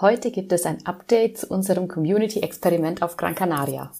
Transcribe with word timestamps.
Heute 0.00 0.32
gibt 0.32 0.50
es 0.52 0.66
ein 0.66 0.84
Update 0.86 1.38
zu 1.38 1.46
unserem 1.46 1.86
Community-Experiment 1.86 3.00
auf 3.00 3.16
Gran 3.16 3.36
Canaria. 3.36 3.92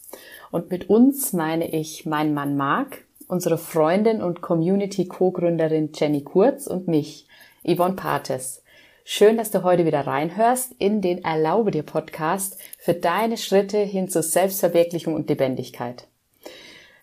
Und 0.51 0.69
mit 0.69 0.91
uns 0.91 1.33
meine 1.33 1.71
ich 1.71 2.05
meinen 2.05 2.35
Mann 2.35 2.57
Marc, 2.57 3.05
unsere 3.29 3.59
Freundin 3.59 4.21
und 4.21 4.41
Community-Co-Gründerin 4.41 5.93
Jenny 5.95 6.25
Kurz 6.25 6.67
und 6.67 6.89
mich, 6.89 7.29
Yvonne 7.65 7.95
Pates. 7.95 8.65
Schön, 9.05 9.37
dass 9.37 9.53
du 9.53 9.63
heute 9.63 9.87
wieder 9.87 10.05
reinhörst 10.05 10.75
in 10.81 11.01
den 11.01 11.23
Erlaube 11.23 11.71
dir 11.71 11.85
Podcast 11.85 12.59
für 12.77 12.95
deine 12.95 13.37
Schritte 13.37 13.79
hin 13.79 14.09
zur 14.09 14.25
Selbstverwirklichung 14.25 15.15
und 15.15 15.29
Lebendigkeit. 15.29 16.09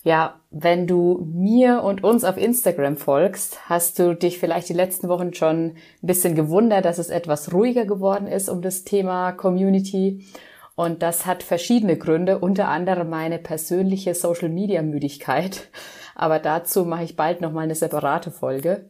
Ja, 0.03 0.39
wenn 0.49 0.87
du 0.87 1.27
mir 1.31 1.83
und 1.83 2.03
uns 2.03 2.23
auf 2.23 2.37
Instagram 2.37 2.97
folgst, 2.97 3.69
hast 3.69 3.99
du 3.99 4.15
dich 4.15 4.39
vielleicht 4.39 4.67
die 4.69 4.73
letzten 4.73 5.07
Wochen 5.09 5.33
schon 5.33 5.65
ein 5.65 5.75
bisschen 6.01 6.33
gewundert, 6.33 6.85
dass 6.85 6.97
es 6.97 7.09
etwas 7.09 7.53
ruhiger 7.53 7.85
geworden 7.85 8.25
ist 8.25 8.49
um 8.49 8.63
das 8.63 8.83
Thema 8.83 9.31
Community. 9.31 10.25
Und 10.75 11.03
das 11.03 11.27
hat 11.27 11.43
verschiedene 11.43 11.97
Gründe, 11.97 12.39
unter 12.39 12.67
anderem 12.67 13.09
meine 13.09 13.37
persönliche 13.37 14.15
Social 14.15 14.49
Media 14.49 14.81
Müdigkeit. 14.81 15.69
Aber 16.15 16.39
dazu 16.39 16.83
mache 16.83 17.03
ich 17.03 17.15
bald 17.15 17.41
nochmal 17.41 17.65
eine 17.65 17.75
separate 17.75 18.31
Folge 18.31 18.89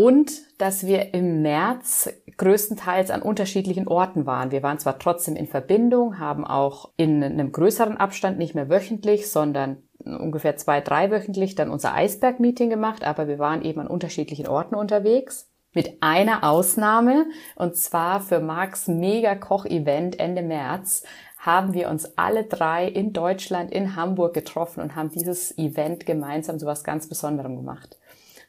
und 0.00 0.30
dass 0.58 0.86
wir 0.86 1.12
im 1.12 1.42
März 1.42 2.08
größtenteils 2.36 3.10
an 3.10 3.20
unterschiedlichen 3.20 3.88
Orten 3.88 4.26
waren. 4.26 4.52
Wir 4.52 4.62
waren 4.62 4.78
zwar 4.78 5.00
trotzdem 5.00 5.34
in 5.34 5.48
Verbindung, 5.48 6.20
haben 6.20 6.46
auch 6.46 6.90
in 6.96 7.22
einem 7.22 7.50
größeren 7.50 7.96
Abstand, 7.96 8.38
nicht 8.38 8.54
mehr 8.54 8.70
wöchentlich, 8.70 9.28
sondern 9.28 9.82
ungefähr 10.04 10.56
zwei, 10.56 10.80
drei 10.80 11.10
wöchentlich 11.10 11.56
dann 11.56 11.68
unser 11.68 11.94
Eisberg-Meeting 11.94 12.70
gemacht, 12.70 13.02
aber 13.02 13.26
wir 13.26 13.40
waren 13.40 13.62
eben 13.62 13.80
an 13.80 13.88
unterschiedlichen 13.88 14.46
Orten 14.46 14.76
unterwegs. 14.76 15.50
Mit 15.74 16.00
einer 16.00 16.44
Ausnahme, 16.44 17.26
und 17.56 17.76
zwar 17.76 18.20
für 18.20 18.38
Marks 18.38 18.86
Mega-Koch-Event 18.86 20.20
Ende 20.20 20.42
März, 20.42 21.02
haben 21.38 21.74
wir 21.74 21.88
uns 21.90 22.16
alle 22.16 22.44
drei 22.44 22.86
in 22.86 23.12
Deutschland, 23.12 23.72
in 23.72 23.96
Hamburg 23.96 24.32
getroffen 24.32 24.80
und 24.80 24.94
haben 24.94 25.10
dieses 25.10 25.58
Event 25.58 26.06
gemeinsam 26.06 26.58
zu 26.60 26.66
was 26.66 26.84
ganz 26.84 27.08
Besonderem 27.08 27.56
gemacht. 27.56 27.96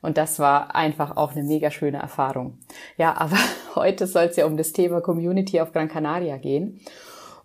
Und 0.02 0.18
das 0.18 0.40
war 0.40 0.76
einfach 0.76 1.18
auch 1.18 1.34
eine 1.34 1.44
mega 1.44 1.72
schöne 1.72 1.98
Erfahrung. 1.98 2.60
Ja, 2.98 3.16
aber 3.18 3.38
heute 3.76 4.08
soll 4.08 4.26
es 4.26 4.36
ja 4.36 4.46
um 4.46 4.58
das 4.58 4.72
Thema 4.72 5.02
Community 5.02 5.60
auf 5.60 5.72
Gran 5.72 5.90
Canaria 5.90 6.38
gehen. 6.38 6.80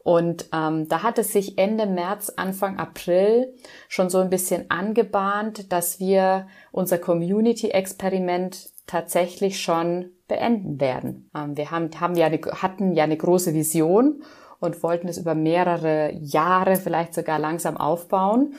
Und 0.04 0.50
ähm, 0.52 0.86
da 0.88 1.02
hat 1.02 1.18
es 1.18 1.32
sich 1.32 1.56
Ende 1.56 1.86
März, 1.86 2.30
Anfang 2.36 2.78
April 2.78 3.54
schon 3.88 4.10
so 4.10 4.18
ein 4.18 4.28
bisschen 4.28 4.70
angebahnt, 4.70 5.72
dass 5.72 5.98
wir 5.98 6.46
unser 6.72 6.98
Community-Experiment 6.98 8.68
tatsächlich 8.86 9.62
schon 9.62 10.10
beenden 10.28 10.78
werden. 10.78 11.30
Ähm, 11.34 11.56
wir 11.56 11.70
haben, 11.70 11.88
haben 11.98 12.16
ja 12.16 12.26
eine, 12.26 12.38
hatten 12.38 12.92
ja 12.92 13.04
eine 13.04 13.16
große 13.16 13.54
Vision 13.54 14.22
und 14.60 14.82
wollten 14.82 15.08
es 15.08 15.18
über 15.18 15.34
mehrere 15.34 16.12
Jahre, 16.14 16.76
vielleicht 16.76 17.14
sogar 17.14 17.38
langsam 17.38 17.78
aufbauen. 17.78 18.54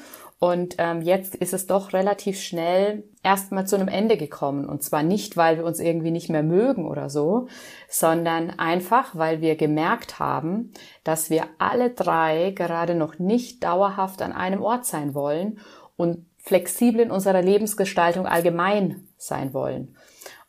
Und 0.46 0.76
ähm, 0.78 1.02
jetzt 1.02 1.34
ist 1.34 1.56
es 1.56 1.66
doch 1.66 1.92
relativ 1.92 2.40
schnell 2.40 3.04
erstmal 3.24 3.66
zu 3.66 3.78
einem 3.78 3.88
Ende 3.88 4.16
gekommen. 4.16 4.68
Und 4.68 4.84
zwar 4.84 5.02
nicht, 5.02 5.38
weil 5.38 5.58
wir 5.58 5.66
uns 5.66 5.80
irgendwie 5.80 6.12
nicht 6.12 6.30
mehr 6.30 6.44
mögen 6.44 6.88
oder 6.88 7.10
so, 7.10 7.48
sondern 7.90 8.52
einfach, 8.52 9.16
weil 9.16 9.42
wir 9.42 9.56
gemerkt 9.56 10.20
haben, 10.20 10.72
dass 11.04 11.32
wir 11.32 11.46
alle 11.58 11.90
drei 11.90 12.52
gerade 12.52 12.94
noch 12.94 13.18
nicht 13.18 13.64
dauerhaft 13.64 14.22
an 14.22 14.34
einem 14.34 14.62
Ort 14.62 14.86
sein 14.86 15.16
wollen 15.16 15.58
und 15.98 16.28
flexibel 16.38 17.02
in 17.02 17.10
unserer 17.10 17.42
Lebensgestaltung 17.42 18.28
allgemein 18.28 19.08
sein 19.18 19.52
wollen. 19.52 19.96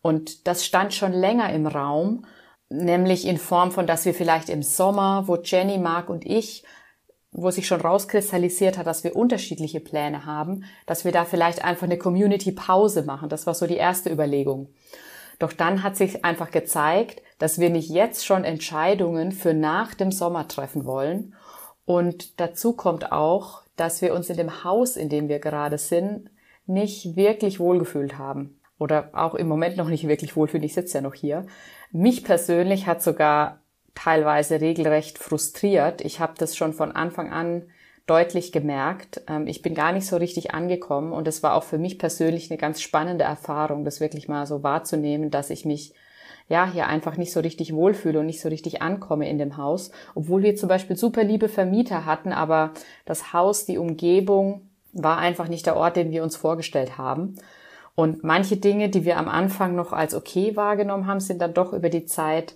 Und 0.03 0.47
das 0.47 0.67
stand 0.67 0.93
schon 0.93 1.13
länger 1.15 1.51
im 1.55 1.67
Raum, 1.67 2.27
nämlich 2.69 3.27
in 3.27 3.39
Form 3.39 3.73
von, 3.73 3.87
dass 3.87 4.05
wir 4.05 4.13
vielleicht 4.13 4.51
im 4.51 4.63
Sommer, 4.63 5.27
wo 5.27 5.37
Jenny, 5.37 5.79
Mark 5.79 6.11
und 6.11 6.27
ich 6.27 6.65
wo 7.37 7.51
sich 7.51 7.67
schon 7.67 7.83
rauskristallisiert 7.83 8.79
hat, 8.79 8.87
dass 8.87 9.05
wir 9.05 9.15
unterschiedliche 9.15 9.81
Pläne 9.81 10.25
haben, 10.25 10.65
dass 10.87 11.05
wir 11.05 11.13
da 11.13 11.25
vielleicht 11.25 11.63
einfach 11.63 11.85
eine 11.85 11.99
Community-Pause 11.99 13.03
machen. 13.03 13.29
Das 13.29 13.47
war 13.47 13.55
so 13.55 13.67
die 13.67 13.77
erste 13.77 14.11
Überlegung. 14.11 14.69
Doch 15.39 15.53
dann 15.53 15.83
hat 15.83 15.97
sich 15.97 16.25
einfach 16.25 16.51
gezeigt, 16.51 17.21
dass 17.39 17.59
wir 17.59 17.69
nicht 17.69 17.91
jetzt 17.91 18.25
schon 18.25 18.45
Entscheidungen 18.45 19.33
für 19.33 19.53
nach 19.53 19.93
dem 19.93 20.11
Sommer 20.11 20.49
treffen 20.49 20.87
wollen. 20.87 21.35
Und 21.85 22.41
dazu 22.41 22.73
kommt 22.73 23.13
auch, 23.13 23.63
dass 23.77 24.01
wir 24.01 24.15
uns 24.15 24.31
in 24.31 24.39
dem 24.39 24.65
Haus, 24.65 24.97
in 24.97 25.11
dem 25.11 25.29
wir 25.29 25.39
gerade 25.39 25.77
sind, 25.77 26.31
nicht 26.65 27.17
wirklich 27.17 27.61
wohlgefühlt 27.61 28.17
haben. 28.17 28.59
Oder 28.79 29.11
auch 29.13 29.35
im 29.35 29.47
Moment 29.47 29.77
noch 29.77 29.89
nicht 29.89 30.09
wirklich 30.09 30.37
wohlfühlen. 30.37 30.65
Ich 30.65 30.75
sitze 30.75 30.99
ja 30.99 31.03
noch 31.03 31.15
hier. 31.15 31.47
Mich 31.93 32.25
persönlich 32.25 32.87
hat 32.87 33.03
sogar 33.03 33.61
teilweise 33.97 34.61
regelrecht 34.61 35.19
frustriert. 35.19 36.01
Ich 36.03 36.21
habe 36.21 36.35
das 36.39 36.57
schon 36.57 36.73
von 36.73 36.93
Anfang 36.93 37.33
an 37.33 37.63
deutlich 38.07 38.53
gemerkt. 38.53 39.23
Ähm, 39.29 39.49
ich 39.49 39.63
bin 39.63 39.75
gar 39.75 39.93
nicht 39.93 40.07
so 40.07 40.17
richtig 40.17 40.55
angekommen 40.55 41.13
und 41.13 41.27
es 41.27 41.43
war 41.43 41.55
auch 41.55 41.65
für 41.65 41.79
mich 41.79 41.99
persönlich 41.99 42.51
eine 42.51 42.59
ganz 42.59 42.81
spannende 42.81 43.25
Erfahrung, 43.25 43.85
das 43.85 44.01
wirklich 44.01 44.29
mal 44.29 44.47
so 44.47 44.63
wahrzunehmen, 44.63 45.31
dass 45.31 45.51
ich 45.51 45.65
mich 45.65 45.93
ja 46.49 46.71
hier 46.71 46.87
einfach 46.87 47.17
nicht 47.17 47.33
so 47.33 47.41
richtig 47.41 47.75
wohlfühle 47.75 48.21
und 48.21 48.27
nicht 48.27 48.41
so 48.41 48.49
richtig 48.49 48.81
ankomme 48.81 49.29
in 49.29 49.39
dem 49.39 49.57
Haus, 49.57 49.91
obwohl 50.15 50.45
wir 50.45 50.55
zum 50.55 50.69
Beispiel 50.69 50.97
super 50.97 51.25
liebe 51.25 51.49
Vermieter 51.49 52.07
hatten, 52.07 52.33
aber 52.33 52.73
das 53.05 53.33
Haus, 53.33 53.67
die 53.67 53.79
Umgebung 53.79 54.69
war 54.93 55.19
einfach 55.19 55.49
nicht 55.49 55.67
der 55.67 55.77
Ort, 55.77 55.97
den 55.97 56.13
wir 56.13 56.23
uns 56.23 56.37
vorgestellt 56.37 56.97
haben. 56.97 57.35
Und 57.97 58.23
manche 58.23 58.59
Dinge, 58.59 58.91
die 58.91 59.05
wir 59.05 59.17
am 59.17 59.29
Anfang 59.29 59.75
noch 59.75 59.93
als 59.93 60.15
okay 60.15 60.55
wahrgenommen 60.55 61.07
haben, 61.07 61.19
sind 61.19 61.41
dann 61.41 61.55
doch 61.55 61.73
über 61.73 61.89
die 61.89 62.05
Zeit 62.05 62.55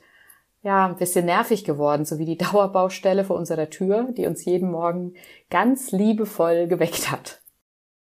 ja, 0.63 0.87
ein 0.87 0.97
bisschen 0.97 1.27
nervig 1.27 1.65
geworden, 1.65 2.05
so 2.05 2.19
wie 2.19 2.27
die 2.27 2.39
Dauerbaustelle 2.39 3.25
vor 3.25 3.37
unserer 3.37 3.71
Tür, 3.71 4.13
die 4.17 4.27
uns 4.27 4.45
jeden 4.45 4.71
Morgen 4.71 5.15
ganz 5.51 5.93
liebevoll 5.93 6.67
geweckt 6.67 7.11
hat. 7.11 7.41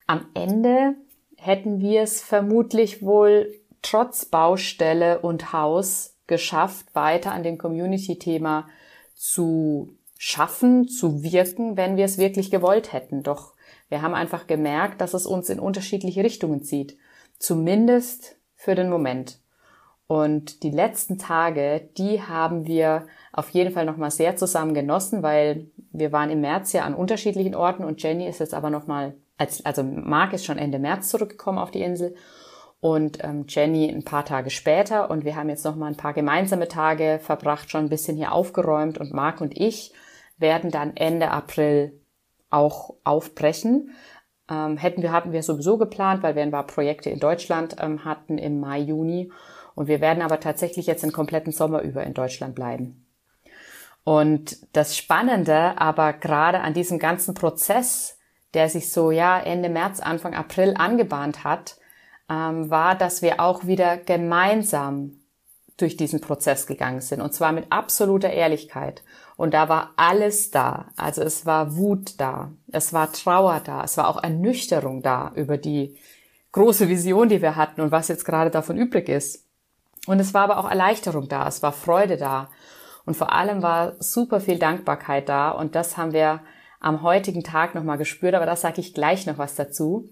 Am 0.08 0.26
Ende 0.34 0.96
hätten 1.38 1.80
wir 1.80 2.02
es 2.02 2.22
vermutlich 2.22 3.02
wohl 3.02 3.54
trotz 3.82 4.26
Baustelle 4.26 5.20
und 5.20 5.54
Haus 5.54 6.18
geschafft, 6.28 6.94
weiter 6.94 7.32
an 7.34 7.44
dem 7.44 7.58
Community-Thema 7.58 8.68
zu 9.14 9.98
schaffen, 10.18 10.88
zu 10.88 11.22
wirken, 11.22 11.76
wenn 11.76 11.98
wir 11.98 12.06
es 12.06 12.18
wirklich 12.18 12.50
gewollt 12.50 12.94
hätten. 12.94 13.24
Doch 13.24 13.54
wir 13.90 14.02
haben 14.02 14.14
einfach 14.14 14.48
gemerkt, 14.48 15.02
dass 15.02 15.14
es 15.14 15.26
uns 15.26 15.50
in 15.50 15.60
unterschiedliche 15.60 16.24
Richtungen 16.24 16.64
zieht. 16.64 16.98
Zumindest 17.40 18.38
für 18.56 18.74
den 18.74 18.90
Moment. 18.90 19.40
Und 20.08 20.64
die 20.64 20.70
letzten 20.70 21.18
Tage, 21.18 21.90
die 21.98 22.22
haben 22.22 22.68
wir 22.68 23.08
auf 23.32 23.50
jeden 23.50 23.72
Fall 23.72 23.86
nochmal 23.86 24.12
sehr 24.12 24.36
zusammen 24.36 24.74
genossen, 24.74 25.24
weil 25.24 25.72
wir 25.92 26.12
waren 26.12 26.30
im 26.30 26.42
März 26.42 26.74
ja 26.74 26.84
an 26.84 26.94
unterschiedlichen 26.94 27.56
Orten 27.56 27.84
und 27.84 28.02
Jenny 28.04 28.28
ist 28.28 28.40
jetzt 28.40 28.54
aber 28.54 28.70
nochmal, 28.70 29.16
als, 29.38 29.66
also 29.66 29.84
Mark 29.84 30.34
ist 30.34 30.46
schon 30.46 30.58
Ende 30.58 30.78
März 30.78 31.10
zurückgekommen 31.10 31.58
auf 31.58 31.72
die 31.72 31.82
Insel 31.82 32.16
und 32.82 33.24
ähm, 33.24 33.46
Jenny 33.48 33.90
ein 33.90 34.04
paar 34.04 34.26
Tage 34.26 34.50
später 34.50 35.10
und 35.10 35.24
wir 35.24 35.38
haben 35.38 35.50
jetzt 35.50 35.64
nochmal 35.64 35.90
ein 35.90 35.98
paar 35.98 36.14
gemeinsame 36.14 36.68
Tage 36.68 37.20
verbracht, 37.22 37.72
schon 37.72 37.86
ein 37.86 37.90
bisschen 37.90 38.18
hier 38.18 38.34
aufgeräumt 38.34 38.98
und 38.98 39.14
Mark 39.14 39.40
und 39.40 39.58
ich 39.58 39.94
werden 40.38 40.70
dann 40.70 40.98
Ende 40.98 41.32
April 41.32 42.02
auch 42.50 42.94
aufbrechen. 43.06 43.92
Ähm, 44.52 44.76
hätten 44.76 45.02
wir, 45.02 45.14
hatten 45.14 45.32
wir 45.32 45.44
sowieso 45.44 45.78
geplant, 45.78 46.24
weil 46.24 46.36
wir 46.36 46.44
ein 46.44 46.52
paar 46.52 46.68
Projekte 46.68 47.10
in 47.10 47.22
Deutschland 47.22 47.78
ähm, 47.80 48.04
hatten 48.04 48.38
im 48.38 48.60
Mai, 48.60 48.80
Juni 48.80 49.32
und 49.76 49.88
wir 49.88 50.02
werden 50.02 50.24
aber 50.24 50.40
tatsächlich 50.40 50.88
jetzt 50.88 51.04
den 51.04 51.12
kompletten 51.12 51.52
Sommer 51.52 51.82
über 51.82 52.04
in 52.04 52.14
Deutschland 52.14 52.56
bleiben. 52.56 53.06
Und 54.04 54.58
das 54.76 54.98
Spannende 54.98 55.80
aber 55.80 56.14
gerade 56.14 56.60
an 56.60 56.74
diesem 56.74 57.00
ganzen 57.00 57.34
Prozess, 57.34 58.18
der 58.54 58.70
sich 58.70 58.92
so 58.92 59.12
ja 59.12 59.40
Ende 59.40 59.70
März, 59.70 60.00
Anfang 60.00 60.34
April 60.34 60.76
angebahnt 60.78 61.44
hat, 61.44 61.78
ähm, 62.30 62.70
war, 62.70 62.96
dass 62.96 63.22
wir 63.22 63.40
auch 63.40 63.66
wieder 63.66 63.98
gemeinsam 63.98 65.20
durch 65.78 65.98
diesen 65.98 66.22
Prozess 66.22 66.68
gegangen 66.68 67.02
sind 67.02 67.22
und 67.22 67.34
zwar 67.34 67.52
mit 67.52 67.72
absoluter 67.72 68.30
Ehrlichkeit. 68.30 69.04
Und 69.36 69.56
da 69.56 69.68
war 69.68 69.94
alles 69.96 70.52
da. 70.52 70.90
Also 70.96 71.24
es 71.24 71.46
war 71.46 71.76
Wut 71.76 72.20
da, 72.20 72.52
es 72.72 72.94
war 72.94 73.12
Trauer 73.12 73.62
da, 73.62 73.84
es 73.84 73.98
war 73.98 74.08
auch 74.08 74.22
Ernüchterung 74.22 75.02
da 75.02 75.32
über 75.36 75.58
die 75.58 75.98
große 76.52 76.88
Vision, 76.88 77.30
die 77.30 77.42
wir 77.42 77.56
hatten 77.56 77.82
und 77.82 77.92
was 77.92 78.10
jetzt 78.10 78.26
gerade 78.26 78.52
davon 78.52 78.78
übrig 78.78 79.10
ist. 79.10 79.48
Und 80.08 80.20
es 80.20 80.34
war 80.34 80.44
aber 80.44 80.58
auch 80.58 80.70
Erleichterung 80.70 81.30
da, 81.30 81.48
es 81.48 81.64
war 81.64 81.72
Freude 81.72 82.18
da. 82.18 82.50
Und 83.06 83.16
vor 83.16 83.34
allem 83.34 83.62
war 83.62 83.94
super 84.00 84.40
viel 84.40 84.60
Dankbarkeit 84.60 85.28
da. 85.30 85.52
Und 85.52 85.76
das 85.76 85.98
haben 85.98 86.14
wir 86.14 86.42
am 86.80 87.02
heutigen 87.02 87.44
Tag 87.44 87.76
nochmal 87.76 87.98
gespürt, 87.98 88.36
aber 88.36 88.46
da 88.46 88.56
sage 88.56 88.82
ich 88.82 88.94
gleich 88.94 89.26
noch 89.26 89.38
was 89.38 89.56
dazu. 89.56 90.10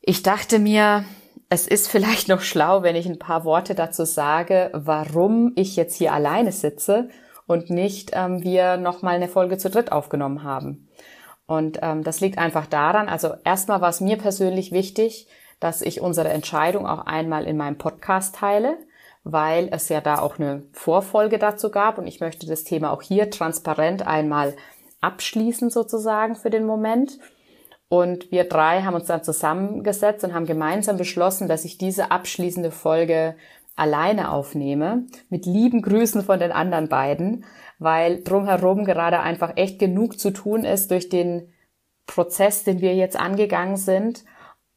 Ich 0.00 0.22
dachte 0.22 0.58
mir, 0.58 1.04
es 1.48 1.66
ist 1.66 1.88
vielleicht 1.88 2.28
noch 2.28 2.40
schlau, 2.40 2.82
wenn 2.82 2.96
ich 2.96 3.06
ein 3.06 3.18
paar 3.18 3.44
Worte 3.44 3.74
dazu 3.74 4.04
sage, 4.04 4.70
warum 4.74 5.52
ich 5.56 5.76
jetzt 5.76 5.96
hier 5.96 6.12
alleine 6.12 6.52
sitze 6.52 7.08
und 7.46 7.70
nicht 7.70 8.10
ähm, 8.12 8.42
wir 8.42 8.76
nochmal 8.76 9.14
eine 9.14 9.28
Folge 9.28 9.56
zu 9.56 9.70
dritt 9.70 9.92
aufgenommen 9.92 10.42
haben. 10.42 10.88
Und 11.46 11.78
ähm, 11.82 12.02
das 12.02 12.20
liegt 12.20 12.38
einfach 12.38 12.66
daran, 12.66 13.08
also 13.08 13.34
erstmal 13.44 13.80
war 13.80 13.90
es 13.90 14.00
mir 14.00 14.16
persönlich 14.16 14.72
wichtig, 14.72 15.28
dass 15.64 15.80
ich 15.80 16.02
unsere 16.02 16.28
Entscheidung 16.28 16.86
auch 16.86 17.06
einmal 17.06 17.44
in 17.46 17.56
meinem 17.56 17.78
Podcast 17.78 18.34
teile, 18.34 18.76
weil 19.22 19.70
es 19.72 19.88
ja 19.88 20.02
da 20.02 20.18
auch 20.18 20.38
eine 20.38 20.64
Vorfolge 20.72 21.38
dazu 21.38 21.70
gab 21.70 21.96
und 21.96 22.06
ich 22.06 22.20
möchte 22.20 22.46
das 22.46 22.64
Thema 22.64 22.92
auch 22.92 23.00
hier 23.00 23.30
transparent 23.30 24.06
einmal 24.06 24.54
abschließen 25.00 25.70
sozusagen 25.70 26.36
für 26.36 26.50
den 26.50 26.66
Moment. 26.66 27.18
Und 27.88 28.30
wir 28.30 28.44
drei 28.44 28.82
haben 28.82 28.94
uns 28.94 29.06
dann 29.06 29.24
zusammengesetzt 29.24 30.22
und 30.22 30.34
haben 30.34 30.44
gemeinsam 30.44 30.98
beschlossen, 30.98 31.48
dass 31.48 31.64
ich 31.64 31.78
diese 31.78 32.10
abschließende 32.10 32.70
Folge 32.70 33.34
alleine 33.74 34.32
aufnehme, 34.32 35.06
mit 35.30 35.46
lieben 35.46 35.80
Grüßen 35.80 36.24
von 36.24 36.40
den 36.40 36.52
anderen 36.52 36.90
beiden, 36.90 37.46
weil 37.78 38.22
drumherum 38.22 38.84
gerade 38.84 39.20
einfach 39.20 39.56
echt 39.56 39.78
genug 39.78 40.18
zu 40.18 40.30
tun 40.30 40.64
ist 40.64 40.90
durch 40.90 41.08
den 41.08 41.54
Prozess, 42.06 42.64
den 42.64 42.82
wir 42.82 42.94
jetzt 42.94 43.18
angegangen 43.18 43.78
sind. 43.78 44.24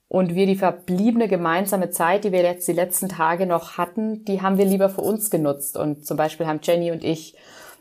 Und 0.09 0.35
wir 0.35 0.45
die 0.45 0.55
verbliebene 0.55 1.27
gemeinsame 1.27 1.89
Zeit, 1.89 2.23
die 2.23 2.31
wir 2.31 2.41
jetzt 2.41 2.67
die 2.67 2.73
letzten 2.73 3.09
Tage 3.09 3.45
noch 3.45 3.77
hatten, 3.77 4.23
die 4.23 4.41
haben 4.41 4.57
wir 4.57 4.65
lieber 4.65 4.89
für 4.89 5.01
uns 5.01 5.29
genutzt. 5.29 5.75
Und 5.75 6.05
zum 6.05 6.15
Beispiel 6.15 6.47
haben 6.47 6.61
Jenny 6.63 6.91
und 6.91 7.03
ich 7.03 7.35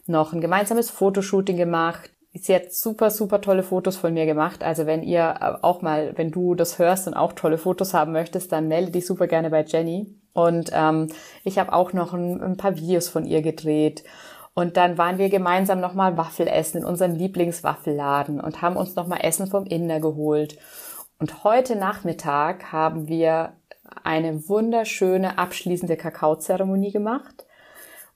noch 0.07 0.33
ein 0.33 0.41
gemeinsames 0.41 0.91
Fotoshooting 0.91 1.57
gemacht. 1.57 2.11
Sie 2.35 2.55
hat 2.55 2.73
super, 2.73 3.11
super 3.11 3.41
tolle 3.41 3.63
Fotos 3.63 3.97
von 3.97 4.13
mir 4.13 4.27
gemacht. 4.27 4.63
Also 4.63 4.87
wenn 4.87 5.03
ihr 5.03 5.65
auch 5.65 5.83
mal, 5.83 6.13
wenn 6.17 6.31
du 6.31 6.55
das 6.55 6.79
hörst 6.79 7.07
und 7.07 7.15
auch 7.15 7.33
tolle 7.33 7.59
Fotos 7.59 7.95
haben 7.95 8.13
möchtest, 8.13 8.53
dann 8.53 8.69
melde 8.69 8.93
dich 8.93 9.07
super 9.07 9.27
gerne 9.27 9.51
bei 9.51 9.65
Jenny. 9.65 10.07
Und 10.33 10.71
ähm, 10.75 11.09
ich 11.45 11.59
habe 11.59 11.73
auch 11.73 11.93
noch 11.93 12.13
ein, 12.13 12.43
ein 12.43 12.57
paar 12.57 12.77
Videos 12.77 13.09
von 13.09 13.25
ihr 13.25 13.41
gedreht. 13.41 14.05
Und 14.53 14.77
dann 14.77 14.99
waren 14.99 15.19
wir 15.19 15.29
gemeinsam 15.29 15.81
nochmal 15.81 16.17
Waffel 16.17 16.49
essen 16.49 16.79
in 16.79 16.85
unserem 16.85 17.15
Lieblingswaffelladen 17.15 18.41
und 18.41 18.63
haben 18.63 18.77
uns 18.77 18.97
nochmal 18.97 19.21
Essen 19.23 19.47
vom 19.47 19.65
Inder 19.65 20.01
geholt. 20.01 20.59
Und 21.19 21.45
heute 21.45 21.77
Nachmittag 21.77 22.73
haben 22.73 23.09
wir 23.09 23.53
eine 24.05 24.49
wunderschöne 24.49 25.39
abschließende 25.39 25.97
Kakaozeremonie 25.97 26.93
gemacht 26.93 27.47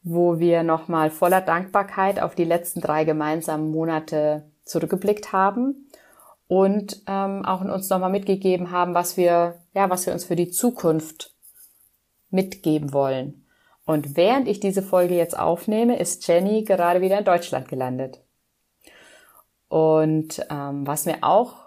wo 0.02 0.38
wir 0.38 0.62
nochmal 0.62 1.11
voller 1.11 1.41
Dankbarkeit 1.41 2.20
auf 2.20 2.35
die 2.35 2.44
letzten 2.44 2.81
drei 2.81 3.05
gemeinsamen 3.05 3.70
Monate 3.70 4.44
zurückgeblickt 4.64 5.32
haben 5.32 5.88
und 6.49 7.02
ähm, 7.06 7.44
auch 7.44 7.61
uns 7.61 7.88
nochmal 7.91 8.11
mitgegeben 8.11 8.70
haben, 8.70 8.94
was 8.94 9.17
wir, 9.17 9.61
ja, 9.75 9.91
was 9.91 10.06
wir 10.06 10.12
uns 10.12 10.25
für 10.25 10.37
die 10.37 10.50
Zukunft 10.50 11.35
mitgeben 12.31 12.93
wollen. 12.93 13.47
Und 13.85 14.17
während 14.17 14.49
ich 14.49 14.61
diese 14.61 14.82
Folge 14.82 15.17
jetzt 15.17 15.38
aufnehme, 15.38 15.99
ist 15.99 16.26
Jenny 16.26 16.62
gerade 16.62 17.00
wieder 17.00 17.19
in 17.19 17.25
Deutschland 17.25 17.69
gelandet. 17.69 18.20
Und 19.69 20.47
ähm, 20.50 20.87
was 20.87 21.06
mir 21.06 21.19
auch 21.23 21.60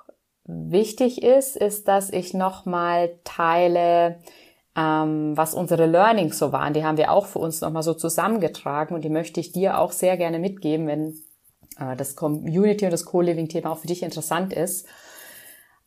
wichtig 0.45 1.23
ist, 1.23 1.55
ist, 1.55 1.87
dass 1.87 2.09
ich 2.09 2.33
nochmal 2.33 3.11
teile, 3.23 4.19
ähm, 4.75 5.37
was 5.37 5.53
unsere 5.53 5.85
Learnings 5.85 6.37
so 6.37 6.51
waren. 6.51 6.73
Die 6.73 6.83
haben 6.83 6.97
wir 6.97 7.11
auch 7.11 7.25
für 7.25 7.39
uns 7.39 7.61
nochmal 7.61 7.83
so 7.83 7.93
zusammengetragen 7.93 8.95
und 8.95 9.03
die 9.03 9.09
möchte 9.09 9.39
ich 9.39 9.51
dir 9.51 9.79
auch 9.79 9.91
sehr 9.91 10.17
gerne 10.17 10.39
mitgeben, 10.39 10.87
wenn 10.87 11.13
äh, 11.79 11.95
das 11.95 12.15
Community 12.15 12.85
und 12.85 12.91
das 12.91 13.05
Co-Living-Thema 13.05 13.71
auch 13.71 13.79
für 13.79 13.87
dich 13.87 14.03
interessant 14.03 14.53
ist. 14.53 14.87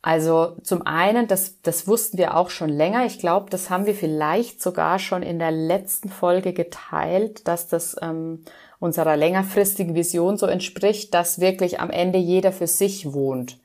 Also 0.01 0.55
zum 0.63 0.85
einen, 0.85 1.27
das, 1.27 1.61
das 1.63 1.87
wussten 1.87 2.17
wir 2.17 2.37
auch 2.37 2.49
schon 2.49 2.69
länger. 2.69 3.05
Ich 3.05 3.19
glaube, 3.19 3.49
das 3.49 3.69
haben 3.69 3.85
wir 3.85 3.95
vielleicht 3.95 4.61
sogar 4.61 4.99
schon 4.99 5.21
in 5.21 5.39
der 5.39 5.51
letzten 5.51 6.09
Folge 6.09 6.53
geteilt, 6.53 7.47
dass 7.47 7.67
das 7.67 7.95
ähm, 8.01 8.45
unserer 8.79 9.17
längerfristigen 9.17 9.95
Vision 9.95 10.37
so 10.37 10.45
entspricht, 10.45 11.13
dass 11.13 11.41
wirklich 11.41 11.79
am 11.81 11.89
Ende 11.89 12.19
jeder 12.19 12.51
für 12.51 12.67
sich 12.67 13.11
wohnt. 13.11 13.59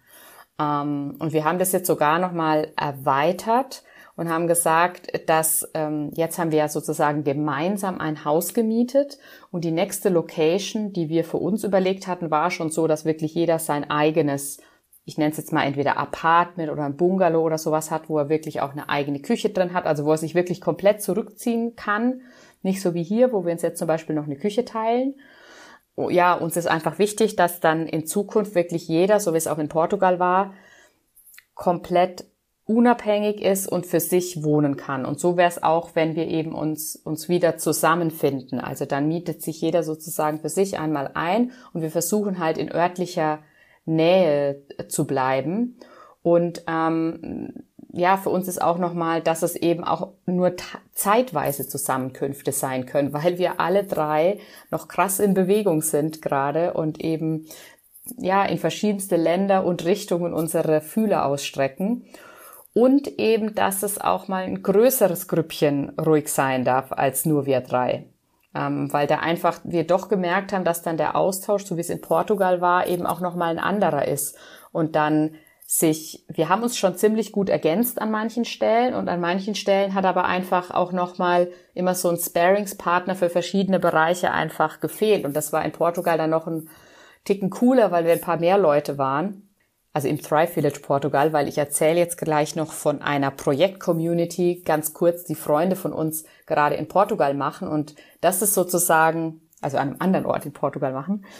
Ähm, 0.62 1.16
und 1.18 1.32
wir 1.32 1.44
haben 1.44 1.58
das 1.58 1.72
jetzt 1.72 1.86
sogar 1.86 2.18
nochmal 2.18 2.72
erweitert 2.76 3.82
und 4.16 4.28
haben 4.28 4.46
gesagt, 4.46 5.28
dass 5.28 5.68
ähm, 5.74 6.10
jetzt 6.14 6.38
haben 6.38 6.50
wir 6.52 6.58
ja 6.58 6.68
sozusagen 6.68 7.24
gemeinsam 7.24 7.98
ein 7.98 8.24
Haus 8.24 8.54
gemietet 8.54 9.18
und 9.50 9.64
die 9.64 9.70
nächste 9.70 10.10
Location, 10.10 10.92
die 10.92 11.08
wir 11.08 11.24
für 11.24 11.38
uns 11.38 11.64
überlegt 11.64 12.06
hatten, 12.06 12.30
war 12.30 12.50
schon 12.50 12.70
so, 12.70 12.86
dass 12.86 13.04
wirklich 13.04 13.34
jeder 13.34 13.58
sein 13.58 13.90
eigenes, 13.90 14.58
ich 15.04 15.16
nenne 15.16 15.30
es 15.30 15.38
jetzt 15.38 15.52
mal 15.52 15.64
entweder 15.64 15.96
Apartment 15.96 16.70
oder 16.70 16.84
ein 16.84 16.96
Bungalow 16.96 17.42
oder 17.42 17.58
sowas 17.58 17.90
hat, 17.90 18.08
wo 18.08 18.18
er 18.18 18.28
wirklich 18.28 18.60
auch 18.60 18.72
eine 18.72 18.88
eigene 18.88 19.20
Küche 19.20 19.50
drin 19.50 19.72
hat, 19.72 19.86
also 19.86 20.04
wo 20.04 20.12
er 20.12 20.18
sich 20.18 20.34
wirklich 20.34 20.60
komplett 20.60 21.02
zurückziehen 21.02 21.74
kann. 21.74 22.20
Nicht 22.62 22.82
so 22.82 22.94
wie 22.94 23.02
hier, 23.02 23.32
wo 23.32 23.44
wir 23.44 23.52
uns 23.52 23.62
jetzt 23.62 23.78
zum 23.78 23.88
Beispiel 23.88 24.14
noch 24.14 24.26
eine 24.26 24.36
Küche 24.36 24.64
teilen. 24.64 25.14
Oh, 25.94 26.08
ja, 26.08 26.34
uns 26.34 26.56
ist 26.56 26.66
einfach 26.66 26.98
wichtig, 26.98 27.36
dass 27.36 27.60
dann 27.60 27.86
in 27.86 28.06
Zukunft 28.06 28.54
wirklich 28.54 28.88
jeder, 28.88 29.20
so 29.20 29.34
wie 29.34 29.38
es 29.38 29.46
auch 29.46 29.58
in 29.58 29.68
Portugal 29.68 30.18
war, 30.18 30.54
komplett 31.54 32.24
unabhängig 32.64 33.42
ist 33.42 33.66
und 33.66 33.86
für 33.86 34.00
sich 34.00 34.42
wohnen 34.42 34.76
kann. 34.76 35.04
Und 35.04 35.20
so 35.20 35.36
wäre 35.36 35.48
es 35.48 35.62
auch, 35.62 35.90
wenn 35.94 36.14
wir 36.14 36.28
eben 36.28 36.54
uns, 36.54 36.96
uns 36.96 37.28
wieder 37.28 37.58
zusammenfinden. 37.58 38.60
Also 38.60 38.84
dann 38.84 39.08
mietet 39.08 39.42
sich 39.42 39.60
jeder 39.60 39.82
sozusagen 39.82 40.40
für 40.40 40.48
sich 40.48 40.78
einmal 40.78 41.10
ein 41.14 41.52
und 41.72 41.82
wir 41.82 41.90
versuchen 41.90 42.38
halt 42.38 42.58
in 42.58 42.72
örtlicher 42.72 43.40
Nähe 43.84 44.62
zu 44.88 45.06
bleiben. 45.06 45.78
Und 46.22 46.62
ähm, 46.68 47.64
ja, 47.92 48.16
für 48.16 48.30
uns 48.30 48.48
ist 48.48 48.62
auch 48.62 48.78
nochmal, 48.78 49.20
dass 49.20 49.42
es 49.42 49.54
eben 49.54 49.84
auch 49.84 50.08
nur 50.24 50.54
zeitweise 50.94 51.68
Zusammenkünfte 51.68 52.50
sein 52.50 52.86
können, 52.86 53.12
weil 53.12 53.38
wir 53.38 53.60
alle 53.60 53.84
drei 53.84 54.38
noch 54.70 54.88
krass 54.88 55.20
in 55.20 55.34
Bewegung 55.34 55.82
sind 55.82 56.22
gerade 56.22 56.72
und 56.72 57.00
eben 57.00 57.46
ja 58.16 58.44
in 58.44 58.58
verschiedenste 58.58 59.16
Länder 59.16 59.64
und 59.64 59.84
Richtungen 59.84 60.32
unsere 60.32 60.80
Fühler 60.80 61.26
ausstrecken 61.26 62.06
und 62.72 63.18
eben, 63.18 63.54
dass 63.54 63.82
es 63.82 64.00
auch 64.00 64.26
mal 64.28 64.44
ein 64.44 64.62
größeres 64.62 65.28
Grüppchen 65.28 65.90
ruhig 66.00 66.28
sein 66.28 66.64
darf 66.64 66.92
als 66.92 67.26
nur 67.26 67.44
wir 67.44 67.60
drei. 67.60 68.06
Ähm, 68.54 68.92
weil 68.92 69.06
da 69.06 69.16
einfach 69.16 69.60
wir 69.64 69.86
doch 69.86 70.08
gemerkt 70.08 70.52
haben, 70.52 70.64
dass 70.64 70.82
dann 70.82 70.96
der 70.96 71.16
Austausch, 71.16 71.64
so 71.64 71.76
wie 71.76 71.80
es 71.80 71.90
in 71.90 72.00
Portugal 72.00 72.60
war, 72.60 72.86
eben 72.86 73.06
auch 73.06 73.20
nochmal 73.20 73.50
ein 73.50 73.58
anderer 73.58 74.08
ist. 74.08 74.36
Und 74.72 74.94
dann 74.94 75.36
sich, 75.78 76.24
wir 76.28 76.48
haben 76.48 76.62
uns 76.62 76.76
schon 76.76 76.96
ziemlich 76.96 77.32
gut 77.32 77.48
ergänzt 77.48 78.00
an 78.00 78.10
manchen 78.10 78.44
Stellen 78.44 78.94
und 78.94 79.08
an 79.08 79.20
manchen 79.20 79.54
Stellen 79.54 79.94
hat 79.94 80.04
aber 80.04 80.24
einfach 80.24 80.70
auch 80.70 80.92
nochmal 80.92 81.50
immer 81.74 81.94
so 81.94 82.10
ein 82.10 82.18
Sparingspartner 82.18 83.14
für 83.14 83.30
verschiedene 83.30 83.80
Bereiche 83.80 84.32
einfach 84.32 84.80
gefehlt. 84.80 85.24
Und 85.24 85.34
das 85.34 85.52
war 85.52 85.64
in 85.64 85.72
Portugal 85.72 86.18
dann 86.18 86.30
noch 86.30 86.46
ein 86.46 86.68
Ticken 87.24 87.50
cooler, 87.50 87.90
weil 87.90 88.04
wir 88.04 88.12
ein 88.12 88.20
paar 88.20 88.38
mehr 88.38 88.58
Leute 88.58 88.98
waren 88.98 89.48
also 89.92 90.08
im 90.08 90.20
Thrive 90.20 90.52
Village 90.52 90.80
Portugal, 90.80 91.32
weil 91.32 91.48
ich 91.48 91.58
erzähle 91.58 91.98
jetzt 91.98 92.16
gleich 92.16 92.56
noch 92.56 92.72
von 92.72 93.02
einer 93.02 93.30
Projekt-Community, 93.30 94.62
ganz 94.64 94.94
kurz, 94.94 95.24
die 95.24 95.34
Freunde 95.34 95.76
von 95.76 95.92
uns 95.92 96.24
gerade 96.46 96.76
in 96.76 96.88
Portugal 96.88 97.34
machen. 97.34 97.68
Und 97.68 97.94
das 98.22 98.40
ist 98.40 98.54
sozusagen, 98.54 99.42
also 99.60 99.76
an 99.76 99.90
einem 99.90 99.96
anderen 100.00 100.26
Ort 100.26 100.46
in 100.46 100.52
Portugal 100.52 100.92
machen. 100.92 101.24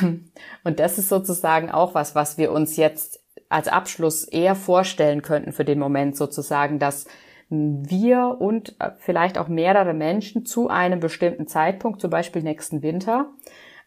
Ähm, 0.00 0.30
und 0.64 0.80
das 0.80 0.96
ist 0.96 1.10
sozusagen 1.10 1.70
auch 1.70 1.94
was, 1.94 2.14
was 2.14 2.38
wir 2.38 2.52
uns 2.52 2.78
jetzt 2.78 3.20
als 3.54 3.68
Abschluss 3.68 4.24
eher 4.24 4.56
vorstellen 4.56 5.22
könnten 5.22 5.52
für 5.52 5.64
den 5.64 5.78
Moment 5.78 6.16
sozusagen, 6.16 6.80
dass 6.80 7.06
wir 7.48 8.36
und 8.40 8.74
äh, 8.80 8.90
vielleicht 8.98 9.38
auch 9.38 9.46
mehrere 9.46 9.94
Menschen 9.94 10.44
zu 10.44 10.68
einem 10.68 10.98
bestimmten 10.98 11.46
Zeitpunkt, 11.46 12.00
zum 12.00 12.10
Beispiel 12.10 12.42
nächsten 12.42 12.82
Winter, 12.82 13.30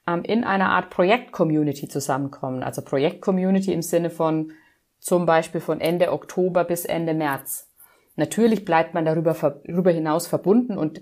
ähm, 0.08 0.24
in 0.24 0.46
einer 0.46 0.70
Art 0.70 0.90
Projekt-Community 0.90 1.90
zusammenkommen. 1.90 2.64
Also 2.64 2.82
Projekt-Community 2.82 3.74
im 3.74 3.82
Sinne 3.82 4.10
von 4.10 4.54
zum 5.00 5.26
Beispiel 5.26 5.60
von 5.60 5.82
Ende 5.82 6.14
Oktober 6.14 6.64
bis 6.64 6.86
Ende 6.86 7.14
März. 7.14 7.70
Natürlich 8.16 8.64
bleibt 8.64 8.94
man 8.94 9.04
darüber, 9.04 9.34
darüber 9.66 9.92
hinaus 9.92 10.28
verbunden 10.28 10.78
und 10.78 11.02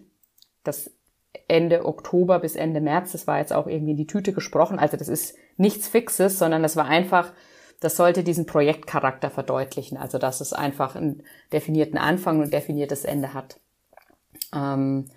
das 0.63 0.91
Ende 1.47 1.85
Oktober 1.85 2.39
bis 2.39 2.55
Ende 2.55 2.81
März, 2.81 3.11
das 3.11 3.27
war 3.27 3.37
jetzt 3.37 3.53
auch 3.53 3.67
irgendwie 3.67 3.91
in 3.91 3.97
die 3.97 4.07
Tüte 4.07 4.33
gesprochen. 4.33 4.79
Also 4.79 4.97
das 4.97 5.07
ist 5.07 5.35
nichts 5.55 5.87
Fixes, 5.87 6.39
sondern 6.39 6.63
das 6.63 6.75
war 6.75 6.85
einfach, 6.85 7.31
das 7.79 7.97
sollte 7.97 8.23
diesen 8.23 8.45
Projektcharakter 8.45 9.29
verdeutlichen. 9.29 9.97
Also 9.97 10.17
dass 10.17 10.41
es 10.41 10.53
einfach 10.53 10.95
einen 10.95 11.23
definierten 11.51 11.97
Anfang 11.97 12.39
und 12.39 12.53
definiertes 12.53 13.05
Ende 13.05 13.33
hat. 13.33 13.59
Ähm, 14.53 15.09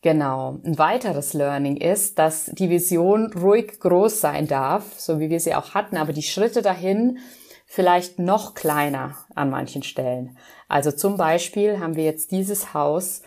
Genau. 0.00 0.60
Ein 0.64 0.78
weiteres 0.78 1.32
Learning 1.34 1.76
ist, 1.76 2.18
dass 2.18 2.46
die 2.46 2.70
Vision 2.70 3.32
ruhig 3.32 3.80
groß 3.80 4.20
sein 4.20 4.46
darf, 4.46 4.98
so 4.98 5.18
wie 5.18 5.28
wir 5.28 5.40
sie 5.40 5.54
auch 5.54 5.74
hatten, 5.74 5.96
aber 5.96 6.12
die 6.12 6.22
Schritte 6.22 6.62
dahin 6.62 7.18
vielleicht 7.66 8.18
noch 8.18 8.54
kleiner 8.54 9.16
an 9.34 9.50
manchen 9.50 9.82
Stellen. 9.82 10.38
Also 10.68 10.92
zum 10.92 11.16
Beispiel 11.16 11.80
haben 11.80 11.96
wir 11.96 12.04
jetzt 12.04 12.30
dieses 12.30 12.74
Haus 12.74 13.22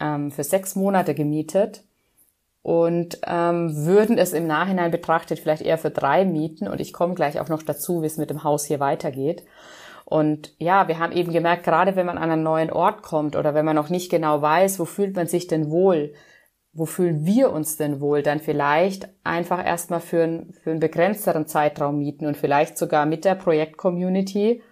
ähm, 0.00 0.30
für 0.30 0.44
sechs 0.44 0.76
Monate 0.76 1.14
gemietet 1.14 1.82
und 2.62 3.18
ähm, 3.26 3.74
würden 3.84 4.18
es 4.18 4.32
im 4.32 4.46
Nachhinein 4.46 4.92
betrachtet 4.92 5.40
vielleicht 5.40 5.62
eher 5.62 5.78
für 5.78 5.90
drei 5.90 6.24
mieten. 6.24 6.68
Und 6.68 6.80
ich 6.80 6.92
komme 6.92 7.14
gleich 7.14 7.40
auch 7.40 7.48
noch 7.48 7.62
dazu, 7.62 8.02
wie 8.02 8.06
es 8.06 8.18
mit 8.18 8.30
dem 8.30 8.44
Haus 8.44 8.64
hier 8.64 8.78
weitergeht. 8.78 9.44
Und 10.04 10.54
ja, 10.58 10.88
wir 10.88 10.98
haben 10.98 11.12
eben 11.12 11.32
gemerkt, 11.32 11.64
gerade 11.64 11.96
wenn 11.96 12.06
man 12.06 12.18
an 12.18 12.30
einen 12.30 12.42
neuen 12.42 12.70
Ort 12.70 13.02
kommt 13.02 13.34
oder 13.34 13.54
wenn 13.54 13.64
man 13.64 13.76
noch 13.76 13.88
nicht 13.88 14.10
genau 14.10 14.42
weiß, 14.42 14.78
wo 14.78 14.84
fühlt 14.84 15.16
man 15.16 15.26
sich 15.26 15.46
denn 15.46 15.70
wohl, 15.70 16.12
wo 16.72 16.86
fühlen 16.86 17.26
wir 17.26 17.50
uns 17.52 17.76
denn 17.76 18.00
wohl, 18.00 18.22
dann 18.22 18.40
vielleicht 18.40 19.08
einfach 19.24 19.64
erstmal 19.64 20.00
für, 20.00 20.22
einen, 20.22 20.52
für 20.52 20.70
einen 20.70 20.80
begrenzteren 20.80 21.46
Zeitraum 21.46 21.98
mieten 21.98 22.26
und 22.26 22.36
vielleicht 22.36 22.78
sogar 22.78 23.06
mit 23.06 23.24
der 23.24 23.34
Projekt-Community 23.34 24.62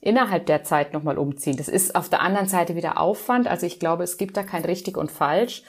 innerhalb 0.00 0.46
der 0.46 0.64
Zeit 0.64 0.92
nochmal 0.92 1.18
umziehen. 1.18 1.56
Das 1.56 1.68
ist 1.68 1.94
auf 1.96 2.08
der 2.08 2.20
anderen 2.20 2.48
Seite 2.48 2.74
wieder 2.76 3.00
Aufwand. 3.00 3.48
Also 3.48 3.66
ich 3.66 3.80
glaube, 3.80 4.04
es 4.04 4.16
gibt 4.16 4.36
da 4.36 4.42
kein 4.42 4.64
richtig 4.64 4.96
und 4.96 5.10
falsch. 5.10 5.62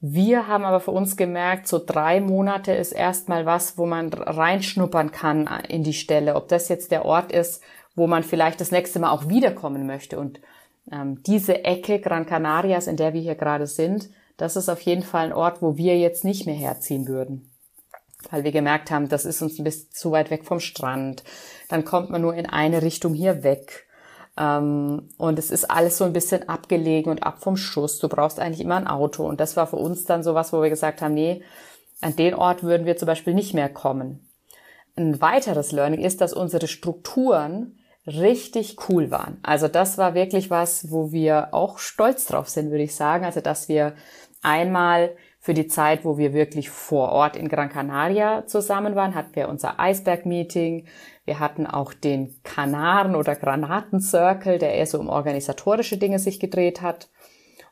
Wir 0.00 0.46
haben 0.46 0.64
aber 0.64 0.80
für 0.80 0.92
uns 0.92 1.16
gemerkt, 1.16 1.68
so 1.68 1.78
drei 1.78 2.20
Monate 2.20 2.72
ist 2.72 2.92
erstmal 2.92 3.44
was, 3.44 3.76
wo 3.76 3.84
man 3.84 4.10
reinschnuppern 4.10 5.12
kann 5.12 5.46
in 5.68 5.84
die 5.84 5.92
Stelle. 5.92 6.36
Ob 6.36 6.48
das 6.48 6.68
jetzt 6.68 6.90
der 6.90 7.04
Ort 7.04 7.32
ist, 7.32 7.62
wo 7.94 8.06
man 8.06 8.22
vielleicht 8.22 8.62
das 8.62 8.70
nächste 8.70 8.98
Mal 8.98 9.10
auch 9.10 9.28
wiederkommen 9.28 9.86
möchte. 9.86 10.18
Und 10.18 10.40
ähm, 10.90 11.22
diese 11.24 11.64
Ecke 11.64 12.00
Gran 12.00 12.24
Canarias, 12.24 12.86
in 12.86 12.96
der 12.96 13.12
wir 13.12 13.20
hier 13.20 13.34
gerade 13.34 13.66
sind, 13.66 14.08
das 14.38 14.56
ist 14.56 14.70
auf 14.70 14.80
jeden 14.80 15.02
Fall 15.02 15.26
ein 15.26 15.32
Ort, 15.34 15.60
wo 15.60 15.76
wir 15.76 15.98
jetzt 15.98 16.24
nicht 16.24 16.46
mehr 16.46 16.54
herziehen 16.54 17.06
würden. 17.06 17.50
Weil 18.30 18.42
wir 18.42 18.52
gemerkt 18.52 18.90
haben, 18.90 19.10
das 19.10 19.26
ist 19.26 19.42
uns 19.42 19.58
ein 19.58 19.64
bisschen 19.64 19.90
zu 19.92 20.12
weit 20.12 20.30
weg 20.30 20.46
vom 20.46 20.60
Strand. 20.60 21.24
Dann 21.68 21.84
kommt 21.84 22.08
man 22.08 22.22
nur 22.22 22.34
in 22.34 22.46
eine 22.46 22.80
Richtung 22.80 23.12
hier 23.12 23.42
weg. 23.42 23.86
Ähm, 24.40 25.10
und 25.18 25.38
es 25.38 25.50
ist 25.50 25.70
alles 25.70 25.98
so 25.98 26.04
ein 26.04 26.14
bisschen 26.14 26.48
abgelegen 26.48 27.12
und 27.12 27.22
ab 27.22 27.42
vom 27.42 27.58
Schuss. 27.58 27.98
Du 27.98 28.08
brauchst 28.08 28.40
eigentlich 28.40 28.62
immer 28.62 28.76
ein 28.76 28.86
Auto. 28.86 29.26
Und 29.26 29.38
das 29.38 29.56
war 29.56 29.66
für 29.66 29.76
uns 29.76 30.06
dann 30.06 30.22
sowas, 30.22 30.52
wo 30.52 30.62
wir 30.62 30.70
gesagt 30.70 31.02
haben, 31.02 31.12
nee, 31.12 31.42
an 32.00 32.16
den 32.16 32.34
Ort 32.34 32.62
würden 32.62 32.86
wir 32.86 32.96
zum 32.96 33.06
Beispiel 33.06 33.34
nicht 33.34 33.52
mehr 33.52 33.68
kommen. 33.68 34.26
Ein 34.96 35.20
weiteres 35.20 35.72
Learning 35.72 36.00
ist, 36.00 36.22
dass 36.22 36.32
unsere 36.32 36.66
Strukturen 36.66 37.78
richtig 38.06 38.88
cool 38.88 39.10
waren. 39.10 39.38
Also 39.42 39.68
das 39.68 39.98
war 39.98 40.14
wirklich 40.14 40.48
was, 40.48 40.90
wo 40.90 41.12
wir 41.12 41.52
auch 41.52 41.78
stolz 41.78 42.24
drauf 42.24 42.48
sind, 42.48 42.70
würde 42.70 42.84
ich 42.84 42.94
sagen. 42.94 43.26
Also 43.26 43.42
dass 43.42 43.68
wir 43.68 43.94
einmal 44.40 45.10
für 45.42 45.54
die 45.54 45.66
Zeit, 45.66 46.04
wo 46.04 46.18
wir 46.18 46.34
wirklich 46.34 46.68
vor 46.68 47.12
Ort 47.12 47.34
in 47.34 47.48
Gran 47.48 47.70
Canaria 47.70 48.46
zusammen 48.46 48.94
waren, 48.94 49.14
hatten 49.14 49.34
wir 49.34 49.48
unser 49.48 49.80
Eisberg-Meeting. 49.80 50.86
Wir 51.24 51.40
hatten 51.40 51.66
auch 51.66 51.94
den 51.94 52.36
Kanaren- 52.44 53.16
oder 53.16 53.34
Granaten-Circle, 53.34 54.58
der 54.58 54.74
eher 54.74 54.86
so 54.86 55.00
um 55.00 55.08
organisatorische 55.08 55.96
Dinge 55.96 56.18
sich 56.18 56.40
gedreht 56.40 56.82
hat. 56.82 57.08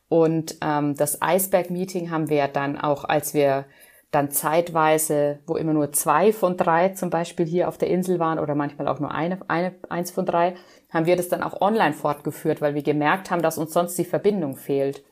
Und 0.09 0.57
ähm, 0.61 0.95
das 0.95 1.21
Eisberg-Meeting 1.21 2.09
haben 2.09 2.29
wir 2.29 2.47
dann 2.47 2.75
auch, 2.75 3.03
als 3.05 3.35
wir 3.35 3.65
dann 4.09 4.31
zeitweise, 4.31 5.37
wo 5.45 5.55
immer 5.55 5.73
nur 5.73 5.91
zwei 5.91 6.33
von 6.33 6.57
drei 6.57 6.89
zum 6.89 7.11
Beispiel 7.11 7.45
hier 7.45 7.67
auf 7.67 7.77
der 7.77 7.89
Insel 7.89 8.17
waren 8.17 8.39
oder 8.39 8.55
manchmal 8.55 8.87
auch 8.87 8.99
nur 8.99 9.11
eine, 9.11 9.37
eine, 9.47 9.75
eins 9.89 10.09
von 10.09 10.25
drei, 10.25 10.55
haben 10.91 11.05
wir 11.05 11.15
das 11.15 11.29
dann 11.29 11.43
auch 11.43 11.61
online 11.61 11.93
fortgeführt, 11.93 12.61
weil 12.61 12.73
wir 12.73 12.81
gemerkt 12.81 13.29
haben, 13.29 13.43
dass 13.43 13.59
uns 13.59 13.73
sonst 13.73 13.95
die 13.99 14.05
Verbindung 14.05 14.55
fehlt. 14.55 15.03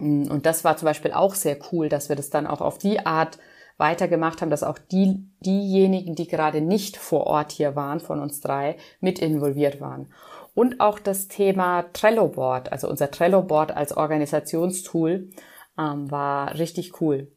Und 0.00 0.46
das 0.46 0.64
war 0.64 0.76
zum 0.76 0.86
Beispiel 0.86 1.12
auch 1.12 1.34
sehr 1.34 1.58
cool, 1.72 1.88
dass 1.88 2.08
wir 2.08 2.16
das 2.16 2.30
dann 2.30 2.46
auch 2.46 2.60
auf 2.60 2.78
die 2.78 3.04
Art 3.04 3.38
weitergemacht 3.76 4.40
haben, 4.40 4.50
dass 4.50 4.62
auch 4.62 4.78
die, 4.78 5.26
diejenigen, 5.40 6.14
die 6.14 6.28
gerade 6.28 6.60
nicht 6.60 6.96
vor 6.96 7.26
Ort 7.26 7.52
hier 7.52 7.76
waren, 7.76 8.00
von 8.00 8.20
uns 8.20 8.40
drei, 8.40 8.76
mit 9.00 9.18
involviert 9.18 9.80
waren. 9.80 10.12
Und 10.54 10.80
auch 10.80 10.98
das 10.98 11.28
Thema 11.28 11.84
Trello 11.92 12.28
Board, 12.28 12.70
also 12.72 12.88
unser 12.88 13.10
Trello 13.10 13.42
Board 13.42 13.74
als 13.74 13.96
Organisationstool, 13.96 15.30
ähm, 15.78 16.10
war 16.10 16.58
richtig 16.58 17.00
cool. 17.00 17.32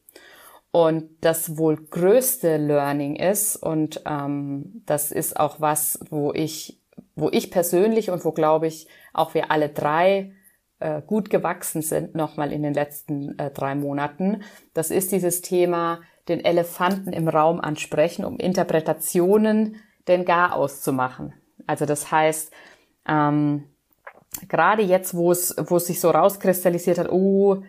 Und 0.71 1.09
das 1.21 1.57
wohl 1.57 1.77
größte 1.77 2.57
Learning 2.57 3.15
ist, 3.15 3.55
und 3.55 4.01
ähm, 4.05 4.81
das 4.85 5.11
ist 5.11 5.39
auch 5.39 5.61
was, 5.61 5.99
wo 6.09 6.33
ich, 6.33 6.81
wo 7.15 7.29
ich 7.31 7.51
persönlich 7.51 8.09
und 8.09 8.25
wo 8.25 8.31
glaube 8.31 8.67
ich 8.67 8.87
auch 9.13 9.33
wir 9.33 9.51
alle 9.51 9.69
drei 9.69 10.33
äh, 10.83 11.01
gut 11.05 11.29
gewachsen 11.29 11.81
sind, 11.81 12.13
nochmal 12.13 12.51
in 12.51 12.61
den 12.61 12.73
letzten 12.73 13.39
äh, 13.39 13.49
drei 13.49 13.73
Monaten. 13.73 14.43
Das 14.73 14.91
ist 14.91 15.11
dieses 15.11 15.41
Thema, 15.41 16.01
den 16.27 16.43
Elefanten 16.43 17.13
im 17.13 17.27
Raum 17.27 17.61
ansprechen, 17.61 18.25
um 18.25 18.37
Interpretationen 18.37 19.77
denn 20.07 20.25
gar 20.25 20.55
auszumachen. 20.55 21.33
Also 21.67 21.85
das 21.85 22.11
heißt, 22.11 22.51
ähm, 23.07 23.63
gerade 24.49 24.81
jetzt, 24.83 25.15
wo 25.15 25.31
es, 25.31 25.55
wo 25.57 25.77
es 25.77 25.87
sich 25.87 25.99
so 25.99 26.11
rauskristallisiert 26.11 26.97
hat, 26.97 27.09
oh, 27.09 27.63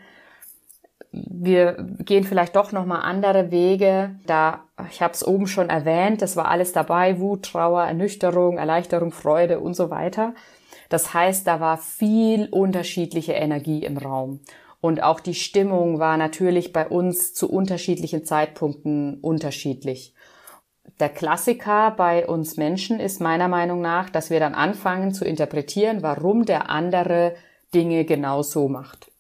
wir 1.15 1.77
gehen 2.01 2.25
vielleicht 2.25 2.57
doch 2.57 2.73
nochmal 2.73 3.03
andere 3.03 3.51
Wege. 3.51 4.17
Da, 4.27 4.65
ich 4.91 5.01
habe 5.01 5.15
es 5.15 5.27
oben 5.27 5.47
schon 5.47 5.71
erwähnt, 5.71 6.23
das 6.23 6.37
war 6.37 6.49
alles 6.49 6.73
dabei, 6.73 7.19
Wut, 7.21 7.45
Trauer, 7.45 7.85
Ernüchterung, 7.85 8.59
Erleichterung, 8.59 9.13
Freude 9.13 9.61
und 9.61 9.75
so 9.75 9.91
weiter. 9.91 10.35
Das 10.89 11.15
heißt, 11.15 11.47
da 11.47 11.61
war 11.61 11.79
viel 11.79 12.49
unterschiedliche 12.51 13.33
Energie 13.33 13.85
im 13.85 13.97
Raum. 13.97 14.41
Und 14.81 15.03
auch 15.03 15.21
die 15.21 15.35
Stimmung 15.35 15.99
war 15.99 16.17
natürlich 16.17 16.73
bei 16.73 16.87
uns 16.87 17.33
zu 17.33 17.51
unterschiedlichen 17.51 18.25
Zeitpunkten 18.25 19.19
unterschiedlich. 19.21 20.15
Der 21.01 21.09
Klassiker 21.09 21.93
bei 21.93 22.27
uns 22.27 22.57
Menschen 22.57 23.01
ist 23.01 23.21
meiner 23.21 23.49
Meinung 23.49 23.81
nach, 23.81 24.11
dass 24.11 24.31
wir 24.31 24.41
dann 24.41 24.55
anfangen 24.55 25.15
zu 25.15 25.25
interpretieren, 25.25 26.03
warum 26.03 26.45
der 26.45 26.69
andere 26.69 27.35
Dinge 27.73 28.05
genau 28.05 28.43
so 28.43 28.69
macht. 28.69 29.11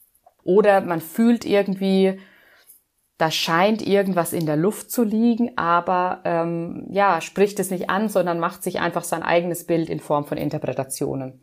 Oder 0.44 0.80
man 0.82 1.00
fühlt 1.00 1.44
irgendwie, 1.44 2.20
da 3.18 3.30
scheint 3.30 3.86
irgendwas 3.86 4.32
in 4.32 4.46
der 4.46 4.56
Luft 4.56 4.90
zu 4.90 5.02
liegen, 5.02 5.56
aber 5.56 6.20
ähm, 6.24 6.86
ja, 6.90 7.20
spricht 7.20 7.58
es 7.60 7.70
nicht 7.70 7.90
an, 7.90 8.08
sondern 8.08 8.38
macht 8.38 8.62
sich 8.62 8.80
einfach 8.80 9.04
sein 9.04 9.22
eigenes 9.22 9.66
Bild 9.66 9.88
in 9.88 10.00
Form 10.00 10.26
von 10.26 10.38
Interpretationen. 10.38 11.40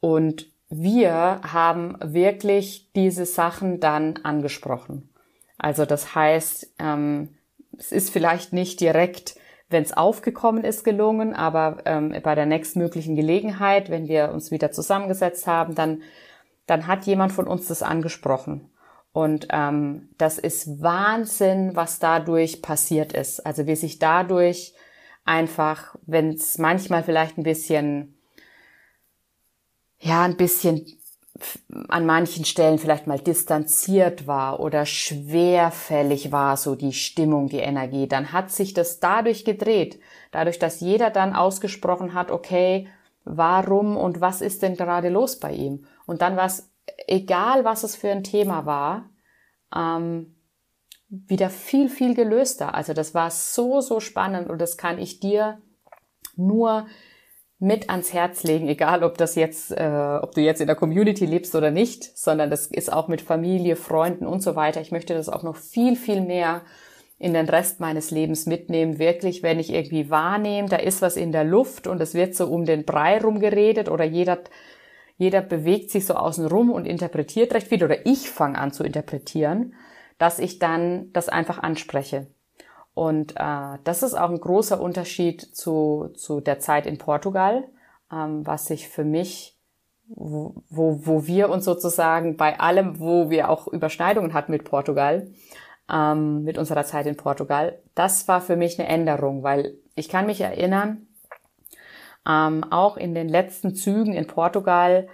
Und 0.00 0.46
wir 0.68 1.40
haben 1.42 1.96
wirklich 2.02 2.92
diese 2.94 3.24
Sachen 3.24 3.80
dann 3.80 4.18
angesprochen. 4.22 5.08
Also 5.56 5.86
das 5.86 6.14
heißt, 6.14 6.74
ähm, 6.78 7.30
es 7.76 7.92
ist 7.92 8.10
vielleicht 8.10 8.52
nicht 8.52 8.80
direkt, 8.80 9.36
wenn 9.70 9.82
es 9.82 9.96
aufgekommen 9.96 10.64
ist, 10.64 10.84
gelungen, 10.84 11.34
aber 11.34 11.78
ähm, 11.84 12.14
bei 12.22 12.34
der 12.34 12.46
nächstmöglichen 12.46 13.16
Gelegenheit, 13.16 13.90
wenn 13.90 14.08
wir 14.08 14.30
uns 14.32 14.50
wieder 14.50 14.70
zusammengesetzt 14.72 15.46
haben, 15.46 15.74
dann, 15.74 16.02
dann 16.68 16.86
hat 16.86 17.06
jemand 17.06 17.32
von 17.32 17.48
uns 17.48 17.66
das 17.66 17.82
angesprochen. 17.82 18.70
Und 19.12 19.48
ähm, 19.50 20.10
das 20.18 20.38
ist 20.38 20.80
Wahnsinn, 20.80 21.74
was 21.74 21.98
dadurch 21.98 22.62
passiert 22.62 23.14
ist. 23.14 23.44
Also 23.44 23.66
wie 23.66 23.74
sich 23.74 23.98
dadurch 23.98 24.74
einfach, 25.24 25.96
wenn 26.06 26.34
es 26.34 26.58
manchmal 26.58 27.02
vielleicht 27.02 27.38
ein 27.38 27.42
bisschen, 27.42 28.16
ja, 29.98 30.22
ein 30.22 30.36
bisschen 30.36 30.86
an 31.88 32.04
manchen 32.04 32.44
Stellen 32.44 32.78
vielleicht 32.78 33.06
mal 33.06 33.18
distanziert 33.18 34.26
war 34.26 34.60
oder 34.60 34.84
schwerfällig 34.84 36.32
war, 36.32 36.56
so 36.56 36.74
die 36.74 36.92
Stimmung, 36.92 37.48
die 37.48 37.58
Energie, 37.58 38.08
dann 38.08 38.32
hat 38.32 38.50
sich 38.50 38.74
das 38.74 39.00
dadurch 39.00 39.44
gedreht. 39.44 40.00
Dadurch, 40.32 40.58
dass 40.58 40.80
jeder 40.80 41.10
dann 41.10 41.34
ausgesprochen 41.34 42.12
hat, 42.12 42.30
okay, 42.30 42.88
warum 43.24 43.96
und 43.96 44.20
was 44.20 44.40
ist 44.40 44.62
denn 44.62 44.76
gerade 44.76 45.08
los 45.08 45.38
bei 45.38 45.52
ihm? 45.52 45.86
Und 46.08 46.22
dann 46.22 46.36
war 46.36 46.46
es 46.46 46.68
egal 47.06 47.64
was 47.64 47.82
es 47.82 47.96
für 47.96 48.10
ein 48.10 48.24
Thema 48.24 48.66
war, 48.66 49.10
ähm, 49.74 50.34
wieder 51.08 51.50
viel, 51.50 51.88
viel 51.88 52.14
gelöster. 52.14 52.74
Also 52.74 52.92
das 52.92 53.14
war 53.14 53.30
so, 53.30 53.80
so 53.80 54.00
spannend 54.00 54.50
und 54.50 54.60
das 54.60 54.76
kann 54.76 54.98
ich 54.98 55.20
dir 55.20 55.58
nur 56.36 56.86
mit 57.60 57.90
ans 57.90 58.12
Herz 58.12 58.44
legen, 58.44 58.68
egal 58.68 59.02
ob 59.02 59.18
das 59.18 59.34
jetzt, 59.34 59.72
äh, 59.72 60.18
ob 60.22 60.34
du 60.34 60.40
jetzt 60.40 60.60
in 60.60 60.68
der 60.68 60.76
Community 60.76 61.26
lebst 61.26 61.54
oder 61.56 61.70
nicht, 61.70 62.16
sondern 62.16 62.50
das 62.50 62.66
ist 62.66 62.92
auch 62.92 63.08
mit 63.08 63.20
Familie, 63.20 63.74
Freunden 63.74 64.26
und 64.26 64.42
so 64.42 64.54
weiter. 64.54 64.80
Ich 64.80 64.92
möchte 64.92 65.14
das 65.14 65.28
auch 65.28 65.42
noch 65.42 65.56
viel, 65.56 65.96
viel 65.96 66.20
mehr 66.20 66.62
in 67.18 67.34
den 67.34 67.48
Rest 67.48 67.80
meines 67.80 68.12
Lebens 68.12 68.46
mitnehmen. 68.46 69.00
Wirklich, 69.00 69.42
wenn 69.42 69.58
ich 69.58 69.72
irgendwie 69.72 70.08
wahrnehme, 70.08 70.68
da 70.68 70.76
ist 70.76 71.02
was 71.02 71.16
in 71.16 71.32
der 71.32 71.42
Luft 71.42 71.88
und 71.88 72.00
es 72.00 72.14
wird 72.14 72.36
so 72.36 72.46
um 72.46 72.64
den 72.64 72.84
Brei 72.84 73.20
rumgeredet 73.20 73.88
oder 73.88 74.04
jeder 74.04 74.38
jeder 75.18 75.42
bewegt 75.42 75.90
sich 75.90 76.06
so 76.06 76.14
außen 76.14 76.46
rum 76.46 76.70
und 76.70 76.86
interpretiert 76.86 77.52
recht 77.52 77.66
viel 77.66 77.84
oder 77.84 78.06
ich 78.06 78.30
fange 78.30 78.58
an 78.58 78.72
zu 78.72 78.84
interpretieren, 78.84 79.74
dass 80.16 80.38
ich 80.38 80.60
dann 80.60 81.12
das 81.12 81.28
einfach 81.28 81.58
anspreche. 81.58 82.28
Und 82.94 83.34
äh, 83.36 83.78
das 83.84 84.02
ist 84.02 84.14
auch 84.14 84.30
ein 84.30 84.40
großer 84.40 84.80
Unterschied 84.80 85.40
zu, 85.40 86.10
zu 86.16 86.40
der 86.40 86.60
Zeit 86.60 86.86
in 86.86 86.98
Portugal, 86.98 87.68
ähm, 88.12 88.46
was 88.46 88.66
sich 88.66 88.88
für 88.88 89.04
mich, 89.04 89.56
wo, 90.06 90.54
wo, 90.70 91.00
wo 91.04 91.26
wir 91.26 91.50
uns 91.50 91.64
sozusagen 91.64 92.36
bei 92.36 92.58
allem, 92.58 93.00
wo 93.00 93.28
wir 93.28 93.50
auch 93.50 93.66
Überschneidungen 93.66 94.34
hatten 94.34 94.52
mit 94.52 94.64
Portugal, 94.64 95.28
ähm, 95.92 96.44
mit 96.44 96.58
unserer 96.58 96.84
Zeit 96.84 97.06
in 97.06 97.16
Portugal, 97.16 97.78
das 97.94 98.28
war 98.28 98.40
für 98.40 98.56
mich 98.56 98.78
eine 98.78 98.88
Änderung, 98.88 99.42
weil 99.42 99.74
ich 99.96 100.08
kann 100.08 100.26
mich 100.26 100.40
erinnern, 100.40 101.07
ähm, 102.28 102.64
auch 102.70 102.96
in 102.96 103.14
den 103.14 103.28
letzten 103.28 103.74
Zügen 103.74 104.12
in 104.12 104.26
Portugal, 104.26 105.08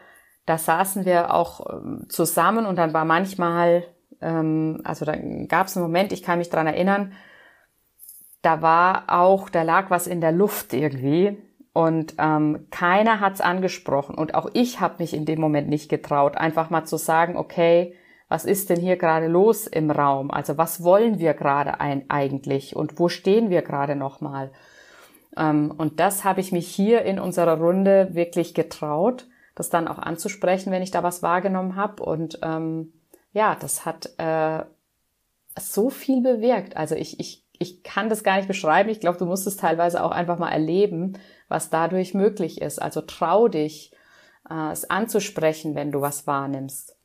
da 0.46 0.58
saßen 0.58 1.04
wir 1.04 1.32
auch 1.32 1.64
ähm, 1.70 2.06
zusammen 2.08 2.66
und 2.66 2.76
dann 2.76 2.92
war 2.92 3.04
manchmal, 3.04 3.84
ähm, 4.20 4.80
also 4.84 5.04
da 5.04 5.14
gab 5.48 5.68
es 5.68 5.76
einen 5.76 5.86
Moment, 5.86 6.12
ich 6.12 6.22
kann 6.22 6.38
mich 6.38 6.50
dran 6.50 6.66
erinnern, 6.66 7.12
da 8.42 8.60
war 8.60 9.04
auch, 9.08 9.48
da 9.48 9.62
lag 9.62 9.90
was 9.90 10.06
in 10.06 10.20
der 10.20 10.32
Luft 10.32 10.74
irgendwie 10.74 11.38
und 11.72 12.14
ähm, 12.18 12.66
keiner 12.70 13.20
hat's 13.20 13.40
angesprochen 13.40 14.16
und 14.16 14.34
auch 14.34 14.50
ich 14.52 14.80
habe 14.80 14.96
mich 14.98 15.14
in 15.14 15.24
dem 15.24 15.40
Moment 15.40 15.68
nicht 15.68 15.88
getraut, 15.88 16.36
einfach 16.36 16.68
mal 16.68 16.84
zu 16.84 16.98
sagen, 16.98 17.36
okay, 17.36 17.94
was 18.28 18.44
ist 18.44 18.70
denn 18.70 18.80
hier 18.80 18.96
gerade 18.96 19.28
los 19.28 19.66
im 19.66 19.90
Raum? 19.90 20.30
Also 20.30 20.58
was 20.58 20.82
wollen 20.82 21.18
wir 21.18 21.34
gerade 21.34 21.80
eigentlich 21.80 22.74
und 22.74 22.98
wo 22.98 23.08
stehen 23.08 23.50
wir 23.50 23.62
gerade 23.62 23.96
nochmal? 23.96 24.46
Ähm, 24.46 24.73
und 25.36 25.98
das 26.00 26.24
habe 26.24 26.40
ich 26.40 26.52
mich 26.52 26.68
hier 26.68 27.02
in 27.02 27.18
unserer 27.18 27.58
Runde 27.58 28.10
wirklich 28.12 28.54
getraut, 28.54 29.26
das 29.54 29.70
dann 29.70 29.88
auch 29.88 29.98
anzusprechen, 29.98 30.70
wenn 30.70 30.82
ich 30.82 30.90
da 30.90 31.02
was 31.02 31.22
wahrgenommen 31.22 31.76
habe. 31.76 32.02
Und 32.04 32.38
ähm, 32.42 32.92
ja, 33.32 33.56
das 33.56 33.84
hat 33.84 34.10
äh, 34.18 34.64
so 35.58 35.90
viel 35.90 36.22
bewirkt. 36.22 36.76
Also 36.76 36.94
ich, 36.94 37.18
ich, 37.20 37.44
ich 37.58 37.82
kann 37.82 38.08
das 38.08 38.24
gar 38.24 38.36
nicht 38.36 38.48
beschreiben. 38.48 38.90
Ich 38.90 39.00
glaube, 39.00 39.18
du 39.18 39.26
musst 39.26 39.46
es 39.46 39.56
teilweise 39.56 40.02
auch 40.04 40.10
einfach 40.12 40.38
mal 40.38 40.50
erleben, 40.50 41.18
was 41.48 41.70
dadurch 41.70 42.14
möglich 42.14 42.60
ist. 42.60 42.80
Also 42.80 43.00
trau 43.00 43.48
dich, 43.48 43.92
äh, 44.48 44.70
es 44.70 44.88
anzusprechen, 44.88 45.74
wenn 45.74 45.92
du 45.92 46.00
was 46.00 46.26
wahrnimmst. 46.26 46.96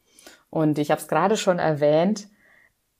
Und 0.49 0.79
ich 0.79 0.91
habe 0.91 1.01
es 1.01 1.07
gerade 1.07 1.37
schon 1.37 1.59
erwähnt, 1.59 2.27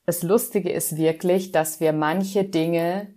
das 0.05 0.24
Lustige 0.24 0.71
ist 0.71 0.98
wirklich, 0.98 1.51
dass 1.51 1.79
wir 1.79 1.93
manche 1.93 2.43
Dinge, 2.43 3.13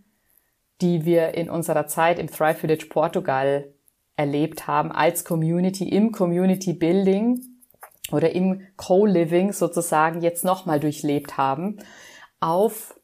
die 0.83 1.05
wir 1.05 1.35
in 1.35 1.49
unserer 1.49 1.87
Zeit 1.87 2.19
im 2.19 2.29
Thrive 2.29 2.59
Village 2.59 2.87
Portugal 2.91 3.73
erlebt 4.17 4.67
haben, 4.67 4.93
als 4.93 5.25
Community, 5.25 5.89
im 5.89 6.13
Community 6.13 6.73
Building 6.75 7.41
oder 8.11 8.35
im 8.35 8.61
Co-Living 8.77 9.53
sozusagen 9.53 10.21
jetzt 10.21 10.45
nochmal 10.45 10.81
durchlebt 10.81 11.39
haben, 11.39 11.79
auf 12.41 12.99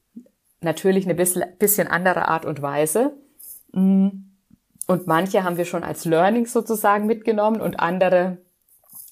natürlich 0.60 1.04
eine 1.04 1.14
bisschen, 1.14 1.86
andere 1.88 2.28
Art 2.28 2.44
und 2.44 2.60
Weise. 2.60 3.16
Und 3.72 5.06
manche 5.06 5.44
haben 5.44 5.56
wir 5.56 5.64
schon 5.64 5.84
als 5.84 6.04
Learning 6.04 6.46
sozusagen 6.46 7.06
mitgenommen 7.06 7.60
und 7.60 7.78
andere 7.78 8.38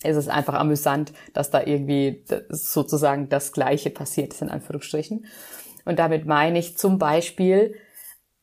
ist 0.03 0.17
es 0.17 0.29
einfach 0.29 0.55
amüsant, 0.55 1.13
dass 1.33 1.51
da 1.51 1.63
irgendwie 1.63 2.25
sozusagen 2.49 3.29
das 3.29 3.53
Gleiche 3.53 3.91
passiert 3.91 4.35
ist, 4.35 4.43
in 4.43 4.51
Anführungsstrichen. 4.51 5.25
Und 5.85 5.99
damit 5.99 6.27
meine 6.27 6.59
ich 6.59 6.77
zum 6.77 6.99
Beispiel, 6.99 7.77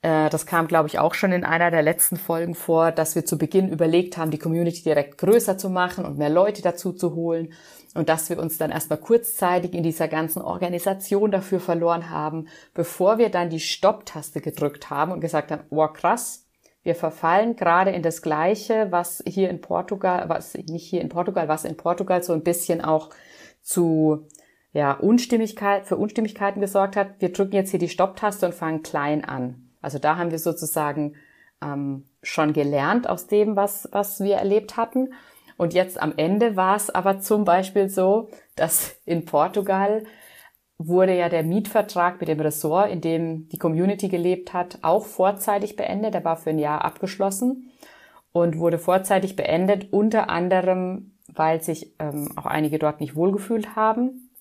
das 0.03 0.45
kam, 0.45 0.67
glaube 0.67 0.89
ich, 0.89 0.99
auch 0.99 1.13
schon 1.13 1.31
in 1.31 1.45
einer 1.45 1.71
der 1.71 1.81
letzten 1.81 2.17
Folgen 2.17 2.55
vor, 2.55 2.91
dass 2.91 3.15
wir 3.15 3.25
zu 3.25 3.37
Beginn 3.37 3.69
überlegt 3.69 4.17
haben, 4.17 4.31
die 4.31 4.37
Community 4.37 4.83
direkt 4.83 5.17
größer 5.17 5.57
zu 5.57 5.69
machen 5.69 6.03
und 6.03 6.17
mehr 6.17 6.29
Leute 6.29 6.61
dazu 6.61 6.91
zu 6.91 7.15
holen 7.15 7.53
und 7.93 8.09
dass 8.09 8.29
wir 8.29 8.37
uns 8.37 8.57
dann 8.57 8.71
erstmal 8.71 8.99
kurzzeitig 8.99 9.73
in 9.73 9.83
dieser 9.83 10.09
ganzen 10.09 10.41
Organisation 10.41 11.31
dafür 11.31 11.61
verloren 11.61 12.09
haben, 12.09 12.47
bevor 12.73 13.17
wir 13.17 13.29
dann 13.29 13.49
die 13.49 13.61
Stopp-Taste 13.61 14.41
gedrückt 14.41 14.89
haben 14.89 15.13
und 15.13 15.21
gesagt 15.21 15.51
haben, 15.51 15.63
oh 15.69 15.87
krass, 15.87 16.47
wir 16.83 16.95
verfallen 16.95 17.55
gerade 17.55 17.91
in 17.91 18.01
das 18.01 18.21
Gleiche, 18.21 18.87
was 18.89 19.23
hier 19.25 19.49
in 19.49 19.61
Portugal, 19.61 20.27
was 20.27 20.53
nicht 20.55 20.85
hier 20.85 20.99
in 20.99 21.09
Portugal, 21.09 21.47
was 21.47 21.63
in 21.63 21.77
Portugal 21.77 22.21
so 22.23 22.33
ein 22.33 22.43
bisschen 22.43 22.81
auch 22.81 23.09
zu 23.61 24.27
ja, 24.73 24.91
Unstimmigkeit, 24.91 25.85
für 25.85 25.95
Unstimmigkeiten 25.95 26.59
gesorgt 26.59 26.97
hat. 26.97 27.21
Wir 27.21 27.31
drücken 27.31 27.55
jetzt 27.55 27.69
hier 27.69 27.79
die 27.79 27.87
Stopptaste 27.87 28.47
und 28.47 28.53
fangen 28.53 28.83
klein 28.83 29.23
an. 29.23 29.62
Also 29.83 29.99
da 29.99 30.17
haben 30.17 30.31
wir 30.31 30.39
sozusagen 30.39 31.15
ähm, 31.61 32.05
schon 32.23 32.53
gelernt 32.53 33.07
aus 33.07 33.27
dem, 33.27 33.55
was, 33.55 33.87
was 33.91 34.19
wir 34.19 34.37
erlebt 34.37 34.77
hatten. 34.77 35.13
Und 35.57 35.73
jetzt 35.73 36.01
am 36.01 36.13
Ende 36.17 36.55
war 36.55 36.75
es 36.75 36.89
aber 36.89 37.19
zum 37.19 37.45
Beispiel 37.45 37.89
so, 37.89 38.29
dass 38.55 38.95
in 39.05 39.25
Portugal 39.25 40.03
wurde 40.77 41.15
ja 41.15 41.29
der 41.29 41.43
Mietvertrag 41.43 42.19
mit 42.19 42.29
dem 42.29 42.39
Ressort, 42.39 42.89
in 42.89 43.01
dem 43.01 43.47
die 43.49 43.59
Community 43.59 44.09
gelebt 44.09 44.53
hat, 44.53 44.79
auch 44.81 45.05
vorzeitig 45.05 45.75
beendet. 45.75 46.13
Der 46.13 46.25
war 46.25 46.37
für 46.37 46.49
ein 46.49 46.59
Jahr 46.59 46.83
abgeschlossen 46.83 47.71
und 48.31 48.57
wurde 48.57 48.79
vorzeitig 48.79 49.35
beendet, 49.35 49.93
unter 49.93 50.29
anderem, 50.29 51.11
weil 51.27 51.61
sich 51.61 51.93
ähm, 51.99 52.31
auch 52.35 52.45
einige 52.45 52.79
dort 52.79 52.99
nicht 52.99 53.15
wohlgefühlt 53.15 53.75
haben 53.75 54.31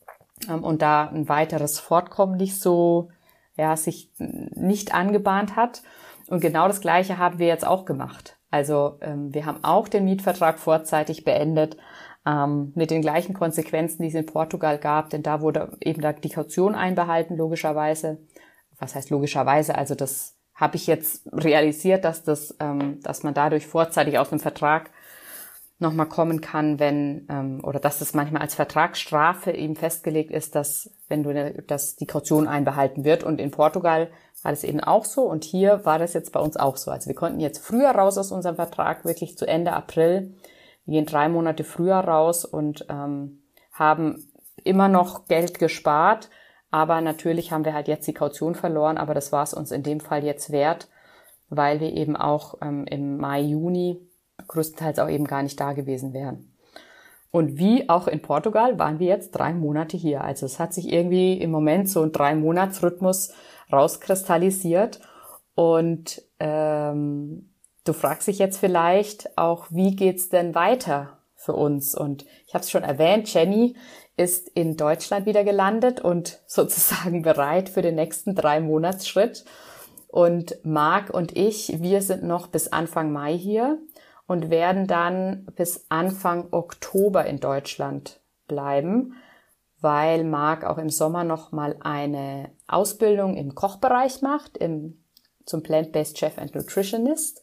ähm, 0.49 0.65
und 0.65 0.83
da 0.83 1.09
ein 1.09 1.29
weiteres 1.29 1.79
Fortkommen 1.79 2.37
nicht 2.37 2.59
so, 2.59 3.11
ja, 3.57 3.77
sich 3.77 4.11
nicht 4.19 4.95
angebahnt 4.95 5.57
hat. 5.57 5.83
Und 6.29 6.41
genau 6.41 6.69
das 6.69 6.81
Gleiche 6.81 7.19
haben 7.19 7.39
wir 7.39 7.47
jetzt 7.47 7.67
auch 7.67 7.85
gemacht. 7.85 8.39
Also 8.51 8.99
ähm, 9.01 9.33
wir 9.35 9.47
haben 9.47 9.65
auch 9.65 9.89
den 9.89 10.05
Mietvertrag 10.05 10.59
vorzeitig 10.59 11.25
beendet, 11.25 11.77
ähm, 12.27 12.73
mit 12.75 12.91
den 12.91 13.03
gleichen 13.03 13.35
Konsequenzen, 13.35 14.03
die 14.03 14.09
es 14.09 14.15
in 14.15 14.27
Portugal 14.27 14.79
gab, 14.79 15.11
denn 15.11 15.23
da 15.23 15.41
wurde 15.41 15.77
eben 15.81 16.03
die 16.23 16.31
Kaution 16.31 16.75
einbehalten, 16.75 17.37
logischerweise. 17.37 18.19
Was 18.79 18.95
heißt 18.95 19.11
logischerweise? 19.11 19.75
Also 19.77 19.95
das 19.95 20.37
habe 20.55 20.77
ich 20.77 20.87
jetzt 20.87 21.27
realisiert, 21.33 22.05
dass 22.05 22.23
das, 22.23 22.55
ähm, 22.61 23.01
dass 23.03 23.23
man 23.23 23.35
dadurch 23.35 23.67
vorzeitig 23.67 24.19
aus 24.19 24.31
dem 24.31 24.39
Vertrag 24.39 24.91
nochmal 25.83 26.09
kommen 26.09 26.41
kann, 26.41 26.79
wenn 26.79 27.27
ähm, 27.29 27.61
oder 27.63 27.79
dass 27.79 27.99
das 27.99 28.15
manchmal 28.15 28.41
als 28.41 28.55
Vertragsstrafe 28.55 29.51
eben 29.51 29.77
festgelegt 29.77 30.31
ist, 30.31 30.55
dass 30.55 30.91
wenn 31.09 31.23
du 31.23 31.63
dass 31.67 31.97
die 31.97 32.07
Kaution 32.07 32.49
einbehalten 32.49 33.05
wird. 33.05 33.25
Und 33.25 33.41
in 33.41 33.51
Portugal 33.51 34.11
war 34.43 34.53
das 34.53 34.65
eben 34.65 34.81
auch 34.81 35.05
so 35.05 35.23
und 35.25 35.45
hier 35.45 35.85
war 35.85 35.99
das 35.99 36.15
jetzt 36.15 36.33
bei 36.33 36.41
uns 36.41 36.57
auch 36.57 36.79
so. 36.79 36.91
Also 36.91 37.09
wir 37.09 37.15
konnten 37.15 37.41
jetzt 37.41 37.59
früher 37.59 37.91
raus 37.91 38.17
aus 38.17 38.33
unserem 38.33 38.57
Vertrag, 38.57 39.05
wirklich 39.05 39.37
zu 39.37 39.47
Ende 39.47 39.75
April 39.75 40.35
wir 40.85 40.95
gehen 40.95 41.07
drei 41.07 41.29
Monate 41.29 41.65
früher 41.65 41.97
raus 41.97 42.45
und 42.45 42.87
ähm, 42.89 43.43
haben 43.73 44.31
immer 44.65 44.89
noch 44.89 45.27
Geld 45.27 45.59
gespart. 45.59 46.29
Aber 46.71 47.01
natürlich 47.01 47.53
haben 47.53 47.65
wir 47.65 47.75
halt 47.75 47.89
jetzt 47.89 48.07
die 48.07 48.15
Kaution 48.15 48.55
verloren, 48.55 48.99
aber 48.99 49.15
das 49.15 49.31
war 49.31 49.43
es 49.43 49.55
uns 49.55 49.71
in 49.71 49.83
dem 49.83 50.01
Fall 50.01 50.25
jetzt 50.25 50.51
wert, 50.51 50.89
weil 51.51 51.81
wir 51.81 51.93
eben 51.93 52.17
auch 52.17 52.55
ähm, 52.63 52.87
im 52.87 53.19
Mai, 53.19 53.43
Juni 53.43 54.01
größtenteils 54.49 54.99
auch 54.99 55.09
eben 55.09 55.27
gar 55.27 55.43
nicht 55.43 55.59
da 55.59 55.73
gewesen 55.73 56.13
wären. 56.13 56.53
Und 57.31 57.59
wie 57.59 57.89
auch 57.89 58.09
in 58.09 58.21
Portugal 58.21 58.79
waren 58.79 58.99
wir 58.99 59.07
jetzt 59.07 59.33
drei 59.33 59.55
Monate 59.55 59.97
hier. 59.97 60.23
Also 60.23 60.45
es 60.45 60.59
hat 60.59 60.75
sich 60.75 60.93
irgendwie 60.93 61.41
im 61.41 61.51
Moment 61.51 61.89
so 61.89 62.03
ein 62.03 62.13
Drei-Monats-Rhythmus 62.13 63.33
rauskristallisiert. 63.73 65.01
Und 65.55 66.23
ähm, 66.39 67.53
Du 67.85 67.93
fragst 67.93 68.29
dich 68.29 68.39
jetzt 68.39 68.59
vielleicht 68.59 69.37
auch, 69.37 69.67
wie 69.71 69.97
geht's 69.97 70.29
denn 70.29 70.55
weiter 70.55 71.19
für 71.35 71.55
uns? 71.55 71.97
Und 71.97 72.25
ich 72.47 72.55
habe 72.55 72.63
es 72.63 72.71
schon 72.71 72.85
erwähnt, 72.85 73.33
Jenny 73.33 73.75
ist 74.17 74.49
in 74.49 74.77
Deutschland 74.77 75.27
wieder 75.27 75.43
gelandet 75.43 76.01
und 76.01 76.41
sozusagen 76.47 77.23
bereit 77.23 77.69
für 77.69 77.83
den 77.83 77.97
nächsten 77.97 78.35
drei 78.35 78.61
Monatsschritt. 78.61 79.45
Und 80.07 80.59
Marc 80.63 81.11
und 81.11 81.37
ich, 81.37 81.81
wir 81.81 82.03
sind 82.03 82.23
noch 82.23 82.47
bis 82.47 82.69
Anfang 82.69 83.13
Mai 83.13 83.37
hier 83.37 83.79
und 84.27 84.51
werden 84.51 84.87
dann 84.87 85.47
bis 85.57 85.87
Anfang 85.89 86.49
Oktober 86.53 87.27
in 87.27 87.41
Deutschland 87.41 88.21
bleiben, 88.47 89.15
weil 89.81 90.25
Marc 90.25 90.65
auch 90.65 90.79
im 90.79 90.91
Sommer 90.91 91.25
noch 91.25 91.53
mal 91.53 91.77
eine 91.81 92.51
Ausbildung 92.69 93.37
im 93.37 93.55
Kochbereich 93.55 94.23
macht, 94.23 94.57
im, 94.57 95.03
zum 95.45 95.63
Plant-Based 95.63 96.19
Chef 96.19 96.39
and 96.39 96.55
Nutritionist. 96.55 97.43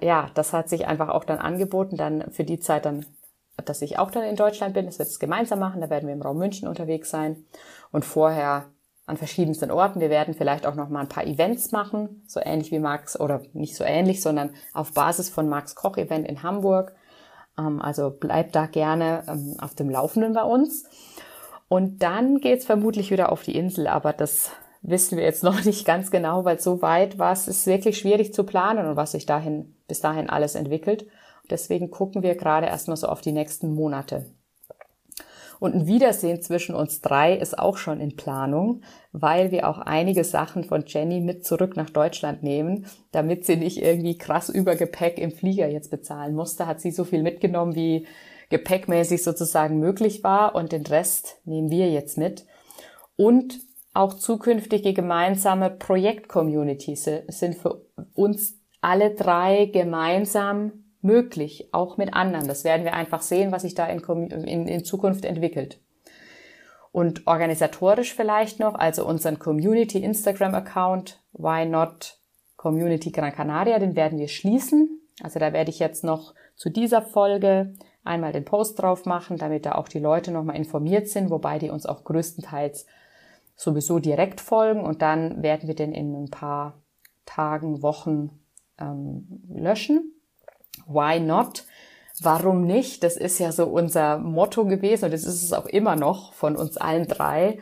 Ja, 0.00 0.30
das 0.34 0.52
hat 0.52 0.68
sich 0.68 0.86
einfach 0.86 1.08
auch 1.08 1.24
dann 1.24 1.38
angeboten, 1.38 1.96
dann 1.96 2.30
für 2.30 2.44
die 2.44 2.60
Zeit 2.60 2.84
dann, 2.84 3.06
dass 3.64 3.82
ich 3.82 3.98
auch 3.98 4.10
dann 4.10 4.24
in 4.24 4.36
Deutschland 4.36 4.74
bin, 4.74 4.86
dass 4.86 4.98
wir 4.98 5.06
das 5.06 5.18
gemeinsam 5.18 5.58
machen, 5.58 5.80
da 5.80 5.90
werden 5.90 6.06
wir 6.06 6.14
im 6.14 6.22
Raum 6.22 6.38
München 6.38 6.68
unterwegs 6.68 7.10
sein. 7.10 7.46
Und 7.90 8.04
vorher 8.04 8.66
an 9.08 9.16
verschiedensten 9.16 9.70
Orten. 9.70 10.00
Wir 10.00 10.10
werden 10.10 10.34
vielleicht 10.34 10.66
auch 10.66 10.74
noch 10.74 10.90
mal 10.90 11.00
ein 11.00 11.08
paar 11.08 11.26
Events 11.26 11.72
machen, 11.72 12.22
so 12.26 12.40
ähnlich 12.40 12.70
wie 12.70 12.78
Max, 12.78 13.18
oder 13.18 13.42
nicht 13.54 13.74
so 13.74 13.82
ähnlich, 13.82 14.20
sondern 14.20 14.50
auf 14.74 14.92
Basis 14.92 15.30
von 15.30 15.48
Max 15.48 15.74
Koch 15.74 15.96
Event 15.96 16.28
in 16.28 16.42
Hamburg. 16.42 16.94
Ähm, 17.58 17.80
also 17.80 18.10
bleibt 18.10 18.54
da 18.54 18.66
gerne 18.66 19.24
ähm, 19.26 19.56
auf 19.60 19.74
dem 19.74 19.88
Laufenden 19.88 20.34
bei 20.34 20.42
uns. 20.42 20.84
Und 21.68 22.02
dann 22.02 22.38
geht's 22.38 22.66
vermutlich 22.66 23.10
wieder 23.10 23.32
auf 23.32 23.42
die 23.42 23.56
Insel, 23.56 23.86
aber 23.86 24.12
das 24.12 24.52
wissen 24.82 25.16
wir 25.16 25.24
jetzt 25.24 25.42
noch 25.42 25.64
nicht 25.64 25.86
ganz 25.86 26.10
genau, 26.10 26.44
weil 26.44 26.60
so 26.60 26.82
weit 26.82 27.18
war 27.18 27.32
es, 27.32 27.48
ist 27.48 27.66
wirklich 27.66 27.98
schwierig 27.98 28.34
zu 28.34 28.44
planen 28.44 28.86
und 28.86 28.96
was 28.96 29.12
sich 29.12 29.24
dahin, 29.24 29.74
bis 29.86 30.00
dahin 30.00 30.28
alles 30.28 30.54
entwickelt. 30.54 31.06
deswegen 31.50 31.90
gucken 31.90 32.22
wir 32.22 32.34
gerade 32.34 32.66
erstmal 32.66 32.98
so 32.98 33.06
auf 33.06 33.22
die 33.22 33.32
nächsten 33.32 33.74
Monate. 33.74 34.26
Und 35.60 35.74
ein 35.74 35.86
Wiedersehen 35.86 36.40
zwischen 36.40 36.74
uns 36.74 37.00
drei 37.00 37.34
ist 37.34 37.58
auch 37.58 37.76
schon 37.76 38.00
in 38.00 38.16
Planung, 38.16 38.82
weil 39.12 39.50
wir 39.50 39.68
auch 39.68 39.78
einige 39.78 40.24
Sachen 40.24 40.64
von 40.64 40.84
Jenny 40.86 41.20
mit 41.20 41.44
zurück 41.44 41.76
nach 41.76 41.90
Deutschland 41.90 42.42
nehmen, 42.42 42.86
damit 43.12 43.44
sie 43.44 43.56
nicht 43.56 43.82
irgendwie 43.82 44.16
krass 44.16 44.48
Übergepäck 44.48 45.18
im 45.18 45.32
Flieger 45.32 45.68
jetzt 45.68 45.90
bezahlen 45.90 46.34
musste. 46.34 46.66
Hat 46.66 46.80
sie 46.80 46.90
so 46.90 47.04
viel 47.04 47.22
mitgenommen, 47.22 47.74
wie 47.74 48.06
gepäckmäßig 48.50 49.22
sozusagen 49.22 49.78
möglich 49.78 50.22
war 50.24 50.54
und 50.54 50.72
den 50.72 50.86
Rest 50.86 51.40
nehmen 51.44 51.70
wir 51.70 51.90
jetzt 51.90 52.18
mit. 52.18 52.46
Und 53.16 53.58
auch 53.94 54.14
zukünftige 54.14 54.92
gemeinsame 54.92 55.70
Projekt-Communities 55.70 57.10
sind 57.28 57.56
für 57.56 57.84
uns 58.14 58.58
alle 58.80 59.14
drei 59.14 59.66
gemeinsam 59.66 60.84
möglich, 61.00 61.68
auch 61.72 61.96
mit 61.96 62.14
anderen. 62.14 62.48
Das 62.48 62.64
werden 62.64 62.84
wir 62.84 62.94
einfach 62.94 63.22
sehen, 63.22 63.52
was 63.52 63.62
sich 63.62 63.74
da 63.74 63.86
in, 63.86 64.00
in, 64.30 64.66
in 64.66 64.84
Zukunft 64.84 65.24
entwickelt. 65.24 65.80
Und 66.90 67.26
organisatorisch 67.26 68.14
vielleicht 68.14 68.60
noch, 68.60 68.74
also 68.74 69.06
unseren 69.06 69.38
Community 69.38 70.02
Instagram 70.02 70.54
Account, 70.54 71.22
Why 71.32 71.66
Not 71.66 72.18
Community 72.56 73.10
Gran 73.10 73.32
Canaria, 73.32 73.78
den 73.78 73.94
werden 73.94 74.18
wir 74.18 74.28
schließen. 74.28 75.00
Also 75.22 75.38
da 75.38 75.52
werde 75.52 75.70
ich 75.70 75.78
jetzt 75.78 76.02
noch 76.02 76.34
zu 76.56 76.70
dieser 76.70 77.02
Folge 77.02 77.74
einmal 78.04 78.32
den 78.32 78.44
Post 78.44 78.80
drauf 78.80 79.04
machen, 79.04 79.36
damit 79.36 79.66
da 79.66 79.72
auch 79.72 79.88
die 79.88 79.98
Leute 79.98 80.32
nochmal 80.32 80.56
informiert 80.56 81.08
sind, 81.08 81.30
wobei 81.30 81.58
die 81.58 81.70
uns 81.70 81.86
auch 81.86 82.04
größtenteils 82.04 82.86
sowieso 83.54 83.98
direkt 83.98 84.40
folgen 84.40 84.80
und 84.80 85.02
dann 85.02 85.42
werden 85.42 85.68
wir 85.68 85.74
den 85.74 85.92
in 85.92 86.14
ein 86.14 86.30
paar 86.30 86.80
Tagen, 87.26 87.82
Wochen 87.82 88.40
ähm, 88.78 89.42
löschen. 89.48 90.14
Why 90.88 91.20
not? 91.20 91.64
Warum 92.20 92.66
nicht? 92.66 93.04
Das 93.04 93.16
ist 93.16 93.38
ja 93.38 93.52
so 93.52 93.66
unser 93.66 94.18
Motto 94.18 94.64
gewesen 94.64 95.04
und 95.04 95.12
das 95.12 95.24
ist 95.24 95.42
es 95.42 95.52
auch 95.52 95.66
immer 95.66 95.94
noch 95.94 96.32
von 96.32 96.56
uns 96.56 96.76
allen 96.76 97.06
drei. 97.06 97.58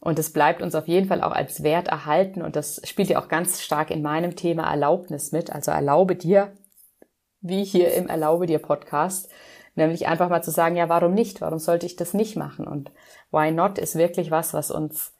Und 0.00 0.18
es 0.20 0.32
bleibt 0.32 0.62
uns 0.62 0.76
auf 0.76 0.86
jeden 0.86 1.08
Fall 1.08 1.22
auch 1.22 1.32
als 1.32 1.64
Wert 1.64 1.88
erhalten 1.88 2.42
und 2.42 2.54
das 2.54 2.80
spielt 2.84 3.08
ja 3.08 3.20
auch 3.20 3.26
ganz 3.26 3.60
stark 3.60 3.90
in 3.90 4.02
meinem 4.02 4.36
Thema 4.36 4.70
Erlaubnis 4.70 5.32
mit. 5.32 5.52
Also 5.52 5.72
erlaube 5.72 6.14
dir, 6.14 6.52
wie 7.40 7.64
hier 7.64 7.92
im 7.94 8.06
Erlaube 8.06 8.46
dir 8.46 8.60
Podcast, 8.60 9.28
nämlich 9.74 10.06
einfach 10.06 10.28
mal 10.28 10.42
zu 10.42 10.52
sagen, 10.52 10.76
ja, 10.76 10.88
warum 10.88 11.14
nicht? 11.14 11.40
Warum 11.40 11.58
sollte 11.58 11.86
ich 11.86 11.96
das 11.96 12.14
nicht 12.14 12.36
machen? 12.36 12.68
Und 12.68 12.92
why 13.32 13.50
not 13.50 13.78
ist 13.78 13.96
wirklich 13.96 14.30
was, 14.30 14.54
was 14.54 14.70
uns 14.70 15.12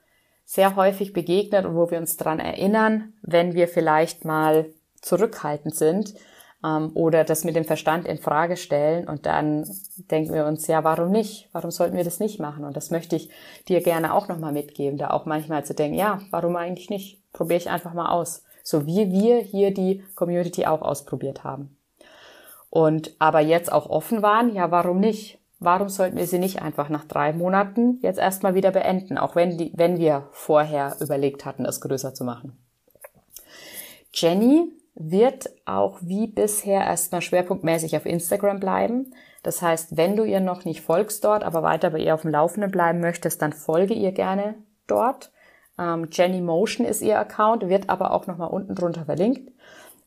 sehr 0.45 0.77
häufig 0.77 1.13
begegnet 1.13 1.67
und 1.67 1.75
wo 1.75 1.91
wir 1.91 1.99
uns 1.99 2.17
dran 2.17 2.39
erinnern, 2.39 3.15
wenn 3.23 3.55
wir 3.55 3.67
vielleicht 3.67 4.25
mal 4.25 4.67
zurückhaltend 5.01 5.75
sind 5.75 6.15
ähm, 6.64 6.90
oder 6.94 7.25
das 7.25 7.44
mit 7.44 7.57
dem 7.57 7.64
Verstand 7.64 8.07
in 8.07 8.18
Frage 8.18 8.57
stellen 8.57 9.09
und 9.09 9.27
dann 9.27 9.68
denken 10.11 10.35
wir 10.35 10.47
uns, 10.47 10.66
ja, 10.66 10.85
warum 10.85 11.11
nicht? 11.11 11.49
Warum 11.53 11.71
sollten 11.71 11.97
wir 11.97 12.05
das 12.05 12.21
nicht 12.21 12.40
machen? 12.40 12.64
Und 12.64 12.77
das 12.77 12.90
möchte 12.90 13.16
ich 13.16 13.31
dir 13.68 13.81
gerne 13.81 14.14
auch 14.14 14.29
nochmal 14.29 14.53
mitgeben, 14.53 14.99
da 14.99 15.11
auch 15.11 15.27
manchmal 15.27 15.64
zu 15.64 15.75
denken, 15.75 15.97
ja, 15.97 16.21
warum 16.31 16.57
eigentlich 16.57 16.90
nicht? 16.90 17.21
Probiere 17.33 17.59
ich 17.59 17.71
einfach 17.71 17.94
mal 17.94 18.11
aus. 18.11 18.44
So 18.62 18.87
wie 18.87 19.11
wir 19.11 19.38
hier 19.38 19.73
die 19.73 20.05
Community 20.14 20.66
auch 20.66 20.83
ausprobiert 20.83 21.44
haben. 21.44 21.77
Und 22.71 23.14
aber 23.18 23.40
jetzt 23.40 23.73
auch 23.73 23.88
offen 23.88 24.23
waren, 24.23 24.55
ja, 24.55 24.71
warum 24.71 25.01
nicht? 25.01 25.38
Warum 25.61 25.88
sollten 25.88 26.16
wir 26.16 26.27
sie 26.27 26.38
nicht 26.38 26.62
einfach 26.62 26.88
nach 26.88 27.05
drei 27.05 27.33
Monaten 27.33 27.99
jetzt 28.03 28.18
erstmal 28.18 28.55
wieder 28.55 28.71
beenden, 28.71 29.18
auch 29.18 29.35
wenn, 29.35 29.59
die, 29.59 29.73
wenn 29.75 29.99
wir 29.99 30.29
vorher 30.31 30.97
überlegt 31.01 31.44
hatten, 31.44 31.64
es 31.64 31.81
größer 31.81 32.14
zu 32.14 32.25
machen? 32.25 32.57
Jenny 34.12 34.73
wird 34.99 35.49
auch 35.65 35.99
wie 36.03 36.27
bisher 36.27 36.81
erstmal 36.81 37.23
schwerpunktmäßig 37.23 37.97
auf 37.97 38.05
Instagram 38.05 38.59
bleiben. 38.59 39.15
Das 39.45 39.63
heißt, 39.63 39.97
wenn 39.97 40.17
du 40.17 40.25
ihr 40.25 40.41
noch 40.41 40.65
nicht 40.65 40.83
folgst 40.83 41.25
dort, 41.25 41.45
aber 41.45 41.63
weiter 41.63 41.91
bei 41.91 41.99
ihr 41.99 42.15
auf 42.15 42.23
dem 42.23 42.33
Laufenden 42.33 42.73
bleiben 42.73 43.01
möchtest, 43.01 43.41
dann 43.41 43.53
folge 43.53 43.95
ihr 43.95 44.11
gerne 44.13 44.57
dort. 44.89 45.31
Ähm, 45.79 46.09
Jenny 46.11 46.41
Motion 46.41 46.85
ist 46.85 47.01
ihr 47.01 47.19
Account, 47.19 47.69
wird 47.69 47.89
aber 47.89 48.13
auch 48.13 48.27
nochmal 48.27 48.51
unten 48.51 48.75
drunter 48.75 49.05
verlinkt. 49.05 49.53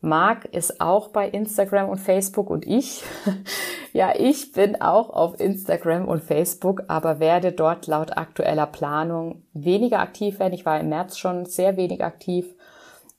Marc 0.01 0.45
ist 0.45 0.81
auch 0.81 1.09
bei 1.09 1.29
Instagram 1.29 1.87
und 1.87 1.99
Facebook 1.99 2.49
und 2.49 2.65
ich. 2.67 3.03
ja, 3.93 4.13
ich 4.17 4.51
bin 4.51 4.81
auch 4.81 5.11
auf 5.11 5.39
Instagram 5.39 6.07
und 6.07 6.23
Facebook, 6.23 6.83
aber 6.87 7.19
werde 7.19 7.51
dort 7.51 7.87
laut 7.87 8.17
aktueller 8.17 8.65
Planung 8.65 9.43
weniger 9.53 9.99
aktiv 9.99 10.39
werden. 10.39 10.53
Ich 10.53 10.65
war 10.65 10.79
im 10.79 10.89
März 10.89 11.17
schon 11.17 11.45
sehr 11.45 11.77
wenig 11.77 12.03
aktiv 12.03 12.53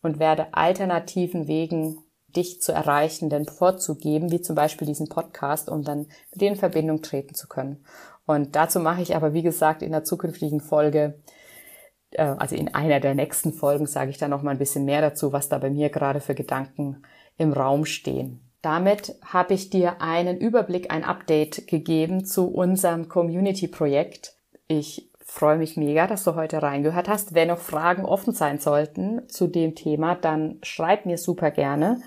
und 0.02 0.18
werde 0.18 0.52
alternativen 0.52 1.46
Wegen 1.46 1.98
dich 2.28 2.60
zu 2.60 2.72
erreichenden 2.72 3.46
vorzugeben, 3.46 4.30
wie 4.30 4.40
zum 4.40 4.56
Beispiel 4.56 4.86
diesen 4.86 5.08
Podcast, 5.08 5.68
um 5.68 5.82
dann 5.82 6.06
mit 6.30 6.40
dir 6.40 6.48
in 6.48 6.56
Verbindung 6.56 7.02
treten 7.02 7.34
zu 7.34 7.46
können. 7.46 7.84
Und 8.26 8.56
dazu 8.56 8.80
mache 8.80 9.02
ich 9.02 9.16
aber, 9.16 9.34
wie 9.34 9.42
gesagt, 9.42 9.82
in 9.82 9.92
der 9.92 10.04
zukünftigen 10.04 10.60
Folge, 10.60 11.20
äh, 12.12 12.22
also 12.22 12.56
in 12.56 12.74
einer 12.74 13.00
der 13.00 13.14
nächsten 13.14 13.52
Folgen, 13.52 13.86
sage 13.86 14.10
ich 14.10 14.18
dann 14.18 14.30
noch 14.30 14.42
mal 14.42 14.52
ein 14.52 14.58
bisschen 14.58 14.84
mehr 14.84 15.00
dazu, 15.00 15.32
was 15.32 15.48
da 15.48 15.58
bei 15.58 15.70
mir 15.70 15.90
gerade 15.90 16.20
für 16.20 16.34
Gedanken 16.34 17.02
im 17.36 17.52
Raum 17.52 17.84
stehen. 17.84 18.48
Damit 18.62 19.16
habe 19.24 19.54
ich 19.54 19.70
dir 19.70 20.00
einen 20.00 20.38
Überblick, 20.38 20.92
ein 20.92 21.02
Update 21.02 21.66
gegeben 21.66 22.24
zu 22.24 22.46
unserem 22.46 23.08
Community-Projekt. 23.08 24.36
Ich 24.68 25.11
freue 25.32 25.56
mich 25.56 25.76
mega, 25.76 26.06
dass 26.06 26.24
du 26.24 26.34
heute 26.34 26.62
reingehört 26.62 27.08
hast. 27.08 27.34
Wenn 27.34 27.48
noch 27.48 27.58
Fragen 27.58 28.04
offen 28.04 28.34
sein 28.34 28.58
sollten 28.58 29.28
zu 29.28 29.46
dem 29.46 29.74
Thema, 29.74 30.14
dann 30.14 30.58
schreib 30.62 31.06
mir 31.06 31.16
super 31.16 31.50
gerne. 31.50 32.02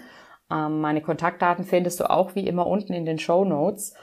Ähm, 0.51 0.79
meine 0.79 1.01
Kontaktdaten 1.01 1.65
findest 1.65 1.99
du 1.99 2.09
auch 2.09 2.35
wie 2.35 2.47
immer 2.47 2.67
unten 2.67 2.93
in 2.93 3.05
den 3.05 3.17
Show 3.17 3.43
Notes. 3.43 3.95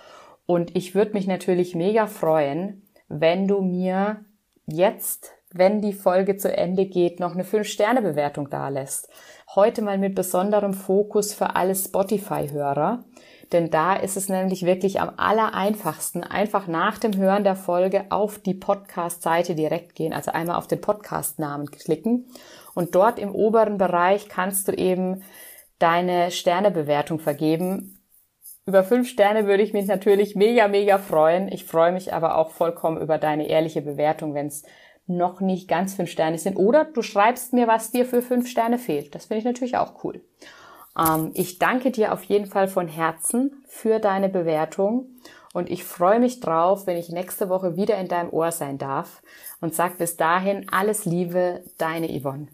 Und 0.44 0.76
ich 0.76 0.96
würde 0.96 1.12
mich 1.12 1.28
natürlich 1.28 1.76
mega 1.76 2.08
freuen, 2.08 2.82
wenn 3.08 3.46
du 3.46 3.60
mir 3.60 4.24
jetzt, 4.66 5.32
wenn 5.52 5.80
die 5.80 5.92
Folge 5.92 6.36
zu 6.36 6.54
Ende 6.54 6.86
geht, 6.86 7.20
noch 7.20 7.34
eine 7.34 7.44
5-Sterne-Bewertung 7.44 8.50
da 8.50 8.70
lässt. 8.70 9.08
Heute 9.54 9.82
mal 9.82 9.98
mit 9.98 10.14
besonderem 10.14 10.72
Fokus 10.72 11.34
für 11.34 11.56
alle 11.56 11.74
Spotify-Hörer. 11.74 13.04
Denn 13.52 13.68
da 13.68 13.94
ist 13.94 14.16
es 14.16 14.30
nämlich 14.30 14.64
wirklich 14.64 14.98
am 14.98 15.12
aller 15.18 15.52
einfachsten, 15.52 16.24
einfach 16.24 16.68
nach 16.68 16.96
dem 16.96 17.14
Hören 17.14 17.44
der 17.44 17.54
Folge 17.54 18.06
auf 18.08 18.38
die 18.38 18.54
Podcast-Seite 18.54 19.54
direkt 19.54 19.94
gehen, 19.94 20.14
also 20.14 20.30
einmal 20.30 20.56
auf 20.56 20.68
den 20.68 20.80
Podcast-Namen 20.80 21.70
klicken 21.70 22.30
und 22.74 22.94
dort 22.94 23.18
im 23.18 23.34
oberen 23.34 23.76
Bereich 23.76 24.30
kannst 24.30 24.68
du 24.68 24.72
eben 24.72 25.22
deine 25.78 26.30
Sternebewertung 26.30 27.18
vergeben. 27.18 28.00
Über 28.64 28.84
fünf 28.84 29.06
Sterne 29.06 29.46
würde 29.46 29.64
ich 29.64 29.74
mich 29.74 29.86
natürlich 29.86 30.34
mega, 30.34 30.66
mega 30.66 30.96
freuen. 30.96 31.52
Ich 31.52 31.66
freue 31.66 31.92
mich 31.92 32.14
aber 32.14 32.38
auch 32.38 32.52
vollkommen 32.52 33.02
über 33.02 33.18
deine 33.18 33.48
ehrliche 33.48 33.82
Bewertung, 33.82 34.32
wenn 34.32 34.46
es 34.46 34.62
noch 35.16 35.40
nicht 35.40 35.68
ganz 35.68 35.94
fünf 35.94 36.10
Sterne 36.10 36.38
sind. 36.38 36.56
Oder 36.56 36.84
du 36.84 37.02
schreibst 37.02 37.52
mir, 37.52 37.66
was 37.66 37.90
dir 37.90 38.04
für 38.04 38.22
fünf 38.22 38.48
Sterne 38.48 38.78
fehlt. 38.78 39.14
Das 39.14 39.26
finde 39.26 39.38
ich 39.38 39.44
natürlich 39.44 39.76
auch 39.76 40.04
cool. 40.04 40.20
Ähm, 40.98 41.30
ich 41.34 41.58
danke 41.58 41.90
dir 41.90 42.12
auf 42.12 42.24
jeden 42.24 42.46
Fall 42.46 42.68
von 42.68 42.88
Herzen 42.88 43.62
für 43.66 43.98
deine 43.98 44.28
Bewertung 44.28 45.06
und 45.52 45.70
ich 45.70 45.84
freue 45.84 46.18
mich 46.18 46.40
drauf, 46.40 46.86
wenn 46.86 46.96
ich 46.96 47.10
nächste 47.10 47.48
Woche 47.48 47.76
wieder 47.76 47.98
in 47.98 48.08
deinem 48.08 48.30
Ohr 48.30 48.52
sein 48.52 48.78
darf 48.78 49.22
und 49.60 49.74
sag 49.74 49.98
bis 49.98 50.16
dahin 50.16 50.66
alles 50.70 51.04
Liebe, 51.04 51.62
deine 51.78 52.08
Yvonne. 52.08 52.48